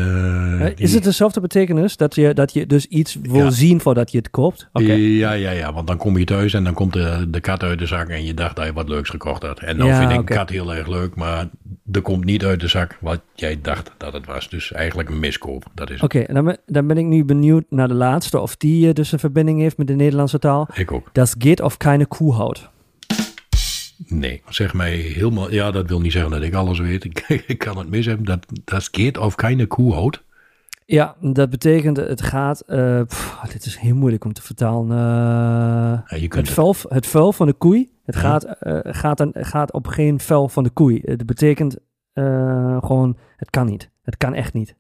Eh, 0.68 0.76
die- 0.76 0.86
Is 0.86 0.94
het 0.94 1.04
dezelfde 1.04 1.40
betekenis 1.42 1.98
dat 1.98 2.16
je, 2.16 2.34
dat 2.34 2.54
je 2.54 2.66
dus 2.66 2.86
iets 2.86 3.18
wil 3.22 3.44
Ja. 3.44 3.50
zien 3.50 3.82
voordat 3.82 4.12
je 4.12 4.18
het 4.18 4.30
koopt? 4.30 4.68
Ja, 4.74 5.32
ja, 5.34 5.52
ja, 5.52 5.74
want 5.74 5.88
dan 5.88 5.98
kom 5.98 6.18
je 6.18 6.26
thuis 6.26 6.54
en 6.54 6.64
dan 6.64 6.74
komt 6.74 6.94
de, 6.94 7.26
de 7.30 7.40
kat 7.40 7.64
uit 7.64 7.80
de 7.80 7.86
zak 7.86 8.08
en 8.08 8.24
je 8.26 8.34
dacht 8.34 8.56
dat 8.56 8.66
je 8.66 8.74
wat 8.74 8.90
leuks 8.90 9.10
gekocht 9.10 9.44
had. 9.44 9.60
En 9.60 9.78
dan 9.78 9.88
Ja, 9.88 9.98
vind 10.00 10.12
ik 10.12 10.18
een 10.18 10.26
kat 10.38 10.50
heel 10.50 10.74
erg 10.76 10.88
leuk, 10.88 11.16
maar 11.16 11.50
er 11.92 12.02
komt 12.02 12.26
niet 12.26 12.46
uit 12.46 12.60
de 12.60 12.68
zak 12.68 12.98
wat 13.02 13.22
jij 13.36 13.60
dacht 13.62 13.92
dat 13.98 14.14
het 14.14 14.26
was. 14.26 14.50
Dus 14.50 14.72
eigenlijk 14.72 15.10
een 15.10 15.20
miskoop, 15.20 15.64
dat 15.74 15.90
is. 15.90 16.02
Oké, 16.02 16.20
en 16.20 16.34
dan, 16.34 16.46
ben- 16.46 16.58
dan 16.66 16.88
ben 16.88 16.98
ik 16.98 17.06
nu 17.06 17.26
benieuwd 17.26 17.64
naar 17.70 17.88
de 17.88 17.94
laatste, 17.94 18.40
of 18.40 18.56
die 18.58 18.94
dus 18.94 19.12
een 19.12 19.20
verbinding 19.20 19.60
heeft 19.60 19.78
met 19.78 19.88
de 19.88 19.96
Nederlandse 19.96 20.40
taal. 20.40 20.68
Ik 20.74 20.92
ook. 20.92 21.10
Das 21.14 21.36
geht 21.38 21.62
auf 21.62 21.78
keine 21.78 22.06
Kuhhaut. 22.06 22.70
Nee, 24.08 24.42
zeg 24.50 24.74
mij 24.74 24.96
helemaal. 24.96 25.52
Ja, 25.52 25.72
dat 25.72 25.88
wil 25.88 26.02
niet 26.02 26.12
zeggen 26.12 26.32
dat 26.32 26.42
ik 26.42 26.54
alles 26.54 26.80
weet. 26.80 27.04
Ik, 27.10 27.20
ik 27.48 27.58
kan 27.58 27.78
het 27.78 27.90
mis 27.90 28.06
hebben. 28.06 28.26
Dat, 28.26 28.46
dat 28.64 28.88
geht 28.92 29.18
auf 29.18 29.36
keine 29.36 29.66
Kuhhaut. 29.66 30.24
Ja, 30.86 31.16
dat 31.22 31.50
betekent 31.50 31.98
het 31.98 32.22
gaat. 32.22 32.60
eh, 32.60 33.02
pff, 33.08 33.40
dit 33.52 33.66
is 33.66 33.78
heel 33.78 33.96
moeilijk 33.96 34.24
om 34.26 34.34
te 34.34 34.42
vertalen. 34.42 34.90
eh, 34.98 34.98
Ja, 34.98 36.26
het, 36.26 36.36
het. 36.36 36.50
vel, 36.50 36.76
het 36.90 37.08
vel 37.08 37.34
van 37.34 37.48
de 37.48 37.54
koei. 37.54 37.92
Het 38.06 38.16
Ja. 38.16 38.22
gaat, 38.22 38.44
eh, 38.44 38.80
gaat, 38.84 39.18
dan, 39.18 39.32
gaat 39.34 39.72
op 39.74 39.88
geen 39.88 40.20
vel 40.20 40.50
van 40.50 40.64
de 40.64 40.70
koei. 40.70 41.02
Het 41.06 41.26
betekent 41.26 41.78
gewoon, 42.84 43.18
het 43.38 43.50
kan 43.50 43.66
niet. 43.66 43.90
Het 44.04 44.18
kan 44.18 44.34
echt 44.34 44.54
niet. 44.54 44.76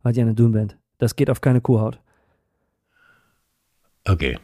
Wat 0.00 0.14
je 0.14 0.20
aan 0.20 0.26
het 0.26 0.36
doen 0.36 0.50
bent. 0.50 0.76
Das 0.96 1.12
geht 1.14 1.28
auf 1.28 1.38
keine 1.38 1.60
Kuhhaut. 1.60 1.98
Oké. 4.02 4.34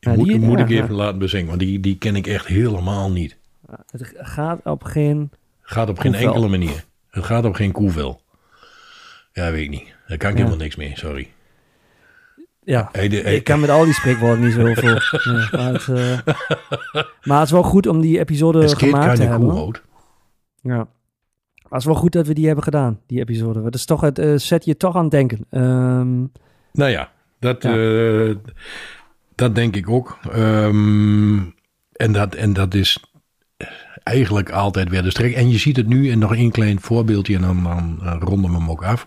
Ja, 0.00 0.14
moet 0.14 0.26
die- 0.28 0.38
moet 0.40 0.58
ja, 0.58 0.64
ik 0.64 0.70
even 0.70 0.88
ja. 0.88 0.94
laten 0.94 1.18
bezingen, 1.18 1.46
want 1.46 1.58
die, 1.58 1.80
die 1.80 1.98
ken 1.98 2.16
ik 2.16 2.26
echt 2.26 2.46
helemaal 2.46 3.10
niet. 3.10 3.36
Het 3.90 4.12
gaat 4.16 4.60
op 4.64 4.82
geen... 4.84 5.30
Gaat 5.60 5.88
op 5.88 5.98
geen 5.98 6.10
Koevel. 6.12 6.28
enkele 6.28 6.48
manier. 6.48 6.84
Het 7.10 7.24
gaat 7.24 7.44
op 7.44 7.54
geen 7.54 7.72
koevel. 7.72 8.20
Ja, 9.32 9.50
weet 9.50 9.62
ik 9.62 9.70
niet. 9.70 9.94
Daar 10.06 10.18
kan 10.18 10.30
ik 10.30 10.36
helemaal 10.36 10.56
niks 10.58 10.76
mee, 10.76 10.92
sorry. 10.96 11.28
Ja, 12.64 12.88
Hey, 12.92 13.08
de- 13.08 13.16
hey, 13.20 13.34
ik 13.34 13.44
kan 13.44 13.60
met 13.60 13.70
al 13.70 13.84
die 13.84 13.94
spreekwoorden 13.94 14.44
niet 14.44 14.52
zo 14.54 14.64
heel 14.64 14.74
veel. 14.74 14.98
Nee, 15.34 15.48
maar, 15.50 15.72
het, 15.72 15.88
eh, 15.88 16.34
maar 17.22 17.38
het 17.38 17.46
is 17.46 17.50
wel 17.52 17.62
goed 17.62 17.86
om 17.86 18.00
die 18.00 18.18
episode 18.18 18.60
het 18.62 18.74
geht 18.78 18.90
gemaakt 18.90 19.16
te 19.16 19.22
hebben. 19.22 19.48
Kuhhaut. 19.48 19.82
Ja. 20.62 20.76
Maar 20.76 20.86
het 21.78 21.80
is 21.80 21.84
wel 21.84 21.94
goed 21.94 22.12
dat 22.12 22.26
we 22.26 22.34
die 22.34 22.46
hebben 22.46 22.64
gedaan, 22.64 23.00
die 23.06 23.18
episode. 23.20 23.62
Het 23.62 23.74
is 23.74 23.84
toch, 23.84 24.00
het 24.00 24.18
eh, 24.18 24.34
zet 24.36 24.64
je 24.64 24.76
toch 24.76 24.96
aan 24.96 25.02
het 25.02 25.10
denken. 25.10 25.46
Ehm, 25.50 26.18
Nou 26.72 26.90
ja, 26.90 27.10
dat, 27.38 27.62
Ja. 27.62 27.70
Dat 29.40 29.54
denk 29.54 29.76
ik 29.76 29.88
ook. 29.88 30.18
Ehm, 30.32 31.38
en, 31.92 32.12
dat, 32.12 32.34
en 32.34 32.52
dat 32.52 32.74
is 32.74 32.98
eigenlijk 34.02 34.50
altijd 34.50 34.88
weer 34.88 35.02
de 35.02 35.10
strek. 35.10 35.34
En 35.34 35.50
je 35.50 35.58
ziet 35.58 35.76
het 35.76 35.86
nu, 35.86 36.10
en 36.10 36.18
nog 36.18 36.34
één 36.34 36.50
klein 36.50 36.80
voorbeeldje, 36.80 37.34
en 37.34 37.40
dan, 37.40 37.62
dan 37.62 37.98
eh, 38.02 38.16
ronden 38.18 38.50
we 38.50 38.56
hem 38.56 38.70
ook 38.70 38.84
af. 38.84 39.06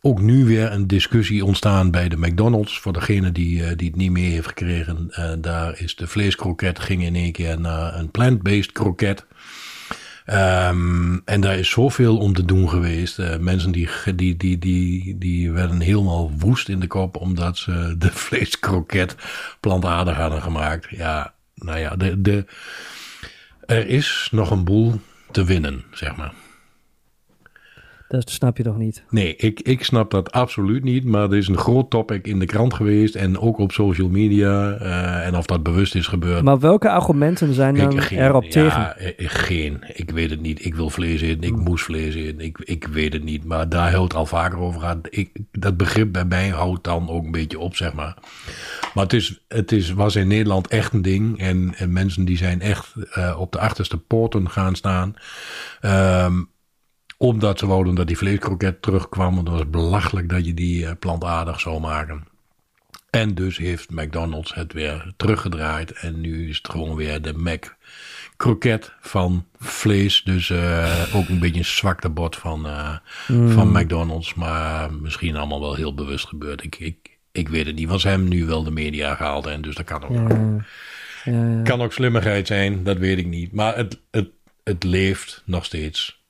Ook 0.00 0.20
nu 0.20 0.44
weer 0.44 0.72
een 0.72 0.86
discussie 0.86 1.44
ontstaan 1.44 1.90
bij 1.90 2.08
de 2.08 2.16
McDonald's. 2.16 2.78
Voor 2.78 2.92
degene 2.92 3.32
die, 3.32 3.64
eh, 3.64 3.76
die 3.76 3.88
het 3.88 3.96
niet 3.96 4.10
mee 4.10 4.30
heeft 4.30 4.46
gekregen. 4.48 5.10
eh, 5.10 5.32
daar 5.38 5.80
is 5.80 5.96
de 5.96 6.06
vleeskroket 6.06 6.78
ging 6.78 7.02
in 7.02 7.14
één 7.14 7.32
keer 7.32 7.60
naar 7.60 7.94
een 7.98 8.10
plant-based 8.10 8.72
kroket. 8.72 9.26
Ehm, 10.26 11.18
en 11.24 11.40
daar 11.40 11.58
is 11.58 11.70
zoveel 11.70 12.18
om 12.18 12.32
te 12.32 12.44
doen 12.44 12.68
geweest. 12.68 13.18
Eh, 13.18 13.36
mensen 13.36 13.72
die, 13.72 13.88
die, 14.14 14.36
die, 14.36 14.58
die, 14.58 15.18
die 15.18 15.52
werden 15.52 15.80
helemaal 15.80 16.32
woest 16.38 16.68
in 16.68 16.80
de 16.80 16.86
kop 16.86 17.16
omdat 17.16 17.56
ze 17.56 17.94
de 17.98 18.10
vleeskroket 18.10 19.16
plantaardig 19.60 20.16
hadden 20.16 20.42
gemaakt. 20.42 20.86
Ja, 20.90 21.34
nou 21.54 21.78
ja, 21.78 21.96
de, 21.96 22.20
de, 22.20 22.44
er 23.66 23.88
is 23.88 24.28
nog 24.30 24.50
een 24.50 24.64
boel 24.64 25.00
te 25.30 25.44
winnen, 25.44 25.84
zeg 25.92 26.16
maar. 26.16 26.32
Dat 28.08 28.30
snap 28.30 28.56
je 28.56 28.62
toch 28.62 28.76
niet? 28.78 29.04
Nee, 29.10 29.36
ik, 29.36 29.60
ik 29.60 29.84
snap 29.84 30.10
dat 30.10 30.32
absoluut 30.32 30.84
niet. 30.84 31.04
Maar 31.04 31.22
er 31.30 31.36
is 31.36 31.48
een 31.48 31.56
groot 31.58 31.90
topic 31.90 32.26
in 32.26 32.38
de 32.38 32.46
krant 32.46 32.74
geweest. 32.74 33.14
En 33.14 33.38
ook 33.38 33.58
op 33.58 33.72
social 33.72 34.08
media. 34.08 34.72
eh, 34.72 35.26
en 35.26 35.36
of 35.36 35.46
dat 35.46 35.62
bewust 35.62 35.94
is 35.94 36.06
gebeurd. 36.06 36.42
Maar 36.42 36.58
welke 36.58 36.90
argumenten 36.90 37.54
zijn 37.54 37.74
dan 37.74 37.90
Ik, 37.92 38.00
geen, 38.00 38.18
erop 38.18 38.42
ja, 38.42 38.50
tegen? 38.50 38.98
eh, 38.98 39.12
geen. 39.28 39.82
Ik 39.94 40.10
weet 40.10 40.30
het 40.30 40.40
niet. 40.40 40.64
Ik 40.64 40.74
wil 40.74 40.90
vlees 40.90 41.20
eten. 41.20 41.42
Ik 41.42 41.56
moest 41.56 41.84
vlees 41.84 42.14
eten. 42.14 42.40
Ik, 42.40 42.58
ik 42.58 42.86
weet 42.86 43.12
het 43.12 43.24
niet. 43.24 43.44
Maar 43.44 43.68
daar 43.68 43.92
houdt 43.92 44.14
al 44.14 44.26
vaker 44.26 44.58
over 44.58 44.80
gehad. 44.80 44.98
Ik, 45.10 45.30
dat 45.52 45.76
begrip 45.76 46.12
bij 46.12 46.24
mij 46.24 46.48
houdt 46.48 46.84
dan 46.84 47.08
ook 47.10 47.24
een 47.24 47.30
beetje 47.30 47.58
op, 47.58 47.76
zeg 47.76 47.92
maar. 47.92 48.16
Maar 48.94 49.04
het, 49.04 49.12
is, 49.12 49.40
het 49.48 49.72
is, 49.72 49.92
was 49.92 50.16
in 50.16 50.28
Nederland 50.28 50.68
echt 50.68 50.92
een 50.92 51.02
ding. 51.02 51.38
En, 51.38 51.74
en 51.76 51.92
mensen 51.92 52.24
die 52.24 52.36
zijn 52.36 52.60
echt 52.60 52.94
eh, 53.12 53.36
op 53.40 53.52
de 53.52 53.58
achterste 53.58 53.98
poorten 53.98 54.50
gaan 54.50 54.74
staan. 54.74 55.14
Ehm, 55.80 56.42
omdat 57.16 57.58
ze 57.58 57.66
wouden 57.66 57.94
dat 57.94 58.06
die 58.06 58.18
vleeskroket 58.18 58.82
terugkwam. 58.82 59.34
Want 59.34 59.48
het 59.48 59.56
was 59.56 59.70
belachelijk 59.70 60.28
dat 60.28 60.46
je 60.46 60.54
die 60.54 60.86
eh, 60.86 60.92
plantaardig 60.98 61.60
zou 61.60 61.80
maken. 61.80 62.24
En 63.10 63.34
dus 63.34 63.56
heeft 63.56 63.90
McDonald's 63.90 64.54
het 64.54 64.72
weer 64.72 65.12
teruggedraaid. 65.16 65.92
En 65.92 66.20
nu 66.20 66.48
is 66.48 66.56
het 66.56 66.68
gewoon 66.68 66.96
weer 66.96 67.22
de 67.22 67.32
Mac 67.32 67.76
kroket 68.36 68.92
van 69.00 69.46
vlees. 69.58 70.22
Dus 70.24 70.50
eh, 70.50 71.02
ook 71.14 71.28
een 71.28 71.38
beetje 71.38 71.58
een 71.58 71.64
zwakte 71.64 72.08
bot 72.08 72.36
van, 72.36 72.66
eh, 72.66 72.96
van 73.26 73.72
McDonald's. 73.72 74.34
Maar 74.34 74.92
misschien 74.92 75.36
allemaal 75.36 75.60
wel 75.60 75.74
heel 75.74 75.94
bewust 75.94 76.26
gebeurd. 76.26 76.64
Ik, 76.64 76.76
ik, 76.78 77.18
ik 77.32 77.48
weet 77.48 77.66
het 77.66 77.74
niet. 77.74 77.88
Was 77.88 78.02
hem 78.02 78.28
nu 78.28 78.44
wel 78.44 78.62
de 78.62 78.70
media 78.70 79.14
gehaald. 79.14 79.46
En 79.46 79.62
dus 79.62 79.74
dat 79.74 79.84
kan 79.84 80.04
ook, 80.04 80.28
Ja, 80.28 80.64
ja, 81.24 81.46
ja. 81.46 81.62
kan 81.62 81.82
ook 81.82 81.92
slimmigheid 81.92 82.46
zijn. 82.46 82.84
Dat 82.84 82.98
weet 82.98 83.18
ik 83.18 83.26
niet. 83.26 83.52
Maar 83.52 83.76
het, 83.76 84.00
het, 84.10 84.28
het 84.64 84.84
leeft 84.84 85.42
nog 85.44 85.64
steeds 85.64 86.24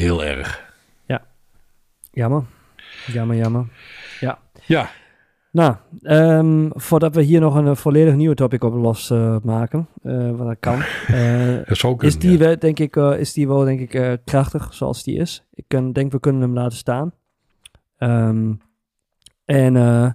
heel 0.00 0.24
erg. 0.24 0.68
Jammer. 2.12 2.44
Jammer, 3.06 3.36
jammer. 3.36 3.66
Ja, 4.20 4.38
Nou, 5.52 5.76
ehm, 6.02 6.68
voordat 6.72 7.14
we 7.14 7.22
hier 7.22 7.40
nog 7.40 7.54
een 7.54 7.66
eh, 7.66 7.74
volledig 7.74 8.14
nieuwe 8.14 8.34
topic 8.34 8.64
op 8.64 8.74
losmaken, 8.74 9.40
maken, 9.44 9.88
eh, 10.02 10.36
wat 10.36 10.46
dat 10.46 10.56
kan, 10.60 10.82
eh, 11.06 11.66
dat 11.66 12.02
is, 12.02 12.18
die 12.18 12.32
ja. 12.32 12.38
wel, 12.38 12.58
denk 12.58 12.78
ik, 12.78 12.96
eh, 12.96 13.18
is 13.18 13.32
die 13.32 13.48
wel 13.48 13.64
denk 13.64 13.80
ik 13.80 13.94
eh, 13.94 14.12
krachtig 14.24 14.74
zoals 14.74 15.02
die 15.02 15.16
is. 15.16 15.44
Ik 15.54 15.64
kan, 15.68 15.92
denk 15.92 16.12
we 16.12 16.20
kunnen 16.20 16.42
hem 16.42 16.54
laten 16.54 16.78
staan. 16.78 17.12
Ehm, 17.96 18.52
en 19.44 19.76
eh, 19.76 20.10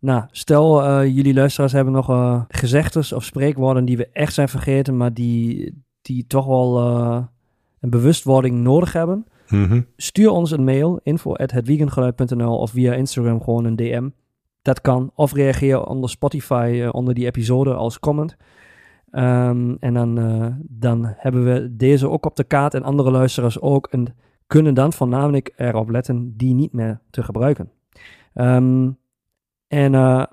nou, 0.00 0.24
stel 0.30 0.82
eh, 0.82 1.14
jullie 1.14 1.34
luisteraars 1.34 1.72
hebben 1.72 1.92
nog 1.92 2.10
eh, 2.10 2.42
gezegdes 2.48 3.12
of 3.12 3.24
spreekwoorden 3.24 3.84
die 3.84 3.96
we 3.96 4.08
echt 4.12 4.34
zijn 4.34 4.48
vergeten, 4.48 4.96
maar 4.96 5.14
die, 5.14 5.74
die 6.02 6.26
toch 6.26 6.46
wel 6.46 6.78
eh, 6.78 7.22
een 7.86 7.92
bewustwording 7.92 8.58
nodig 8.58 8.92
hebben. 8.92 9.26
Mhm. 9.48 9.82
Stuur 9.96 10.30
ons 10.30 10.50
een 10.50 10.64
mail, 10.64 11.00
info.hetweekendgeluid.nl 11.02 12.58
of 12.58 12.70
via 12.70 12.92
Instagram 12.92 13.42
gewoon 13.42 13.64
een 13.64 13.76
DM. 13.76 14.08
Dat 14.62 14.80
kan. 14.80 15.10
Of 15.14 15.32
reageer 15.32 15.84
onder 15.84 16.10
Spotify 16.10 16.80
eh, 16.82 16.88
onder 16.92 17.14
die 17.14 17.26
episode 17.26 17.74
als 17.74 17.98
comment. 17.98 18.36
Ehm, 19.10 19.74
en 19.80 19.94
dan, 19.94 20.18
eh, 20.18 20.46
dan 20.62 21.14
hebben 21.16 21.44
we 21.44 21.76
deze 21.76 22.10
ook 22.10 22.26
op 22.26 22.36
de 22.36 22.44
kaart 22.44 22.74
en 22.74 22.82
andere 22.82 23.10
luisteraars 23.10 23.60
ook. 23.60 23.86
En 23.86 24.14
kunnen 24.46 24.74
dan 24.74 24.92
voornamelijk 24.92 25.52
erop 25.56 25.90
letten 25.90 26.36
die 26.36 26.54
niet 26.54 26.72
meer 26.72 27.00
te 27.10 27.22
gebruiken. 27.22 27.70
Ehm, 28.34 28.90
en 29.68 29.94
eh, 29.94 30.24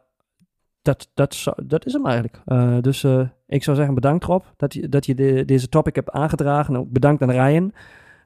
dat, 0.84 1.10
dat, 1.13 1.43
dat 1.63 1.86
is 1.86 1.93
hem 1.93 2.06
eigenlijk. 2.06 2.39
Eh, 2.46 2.78
dus 2.82 3.04
eh, 3.04 3.22
ik 3.48 3.63
zou 3.63 3.76
zeggen 3.78 3.96
bedankt 3.96 4.24
Rob 4.24 4.43
dat 4.58 4.74
je, 4.74 4.89
dat 4.89 5.06
je 5.06 5.15
de- 5.15 5.46
deze 5.46 5.69
topic 5.69 5.96
hebt 5.96 6.12
aangedragen. 6.12 6.74
En 6.74 6.80
ook 6.80 6.89
bedankt 6.91 7.22
aan 7.22 7.32
Ryan. 7.32 7.74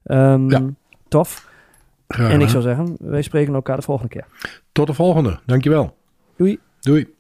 Ehm, 0.04 0.50
Ja. 0.50 0.62
Tof. 1.08 1.50
Graag 2.08 2.32
En 2.32 2.42
ik 2.42 2.50
zou 2.50 2.64
zeggen, 2.64 2.96
wij 3.00 3.22
spreken 3.22 3.54
elkaar 3.54 3.76
de 3.76 3.82
volgende 3.82 4.12
keer. 4.12 4.26
Tot 4.72 4.88
de 4.88 4.94
volgende. 4.94 5.40
Dankjewel. 5.46 5.98
Doei. 6.36 6.60
Doei. 6.80 7.14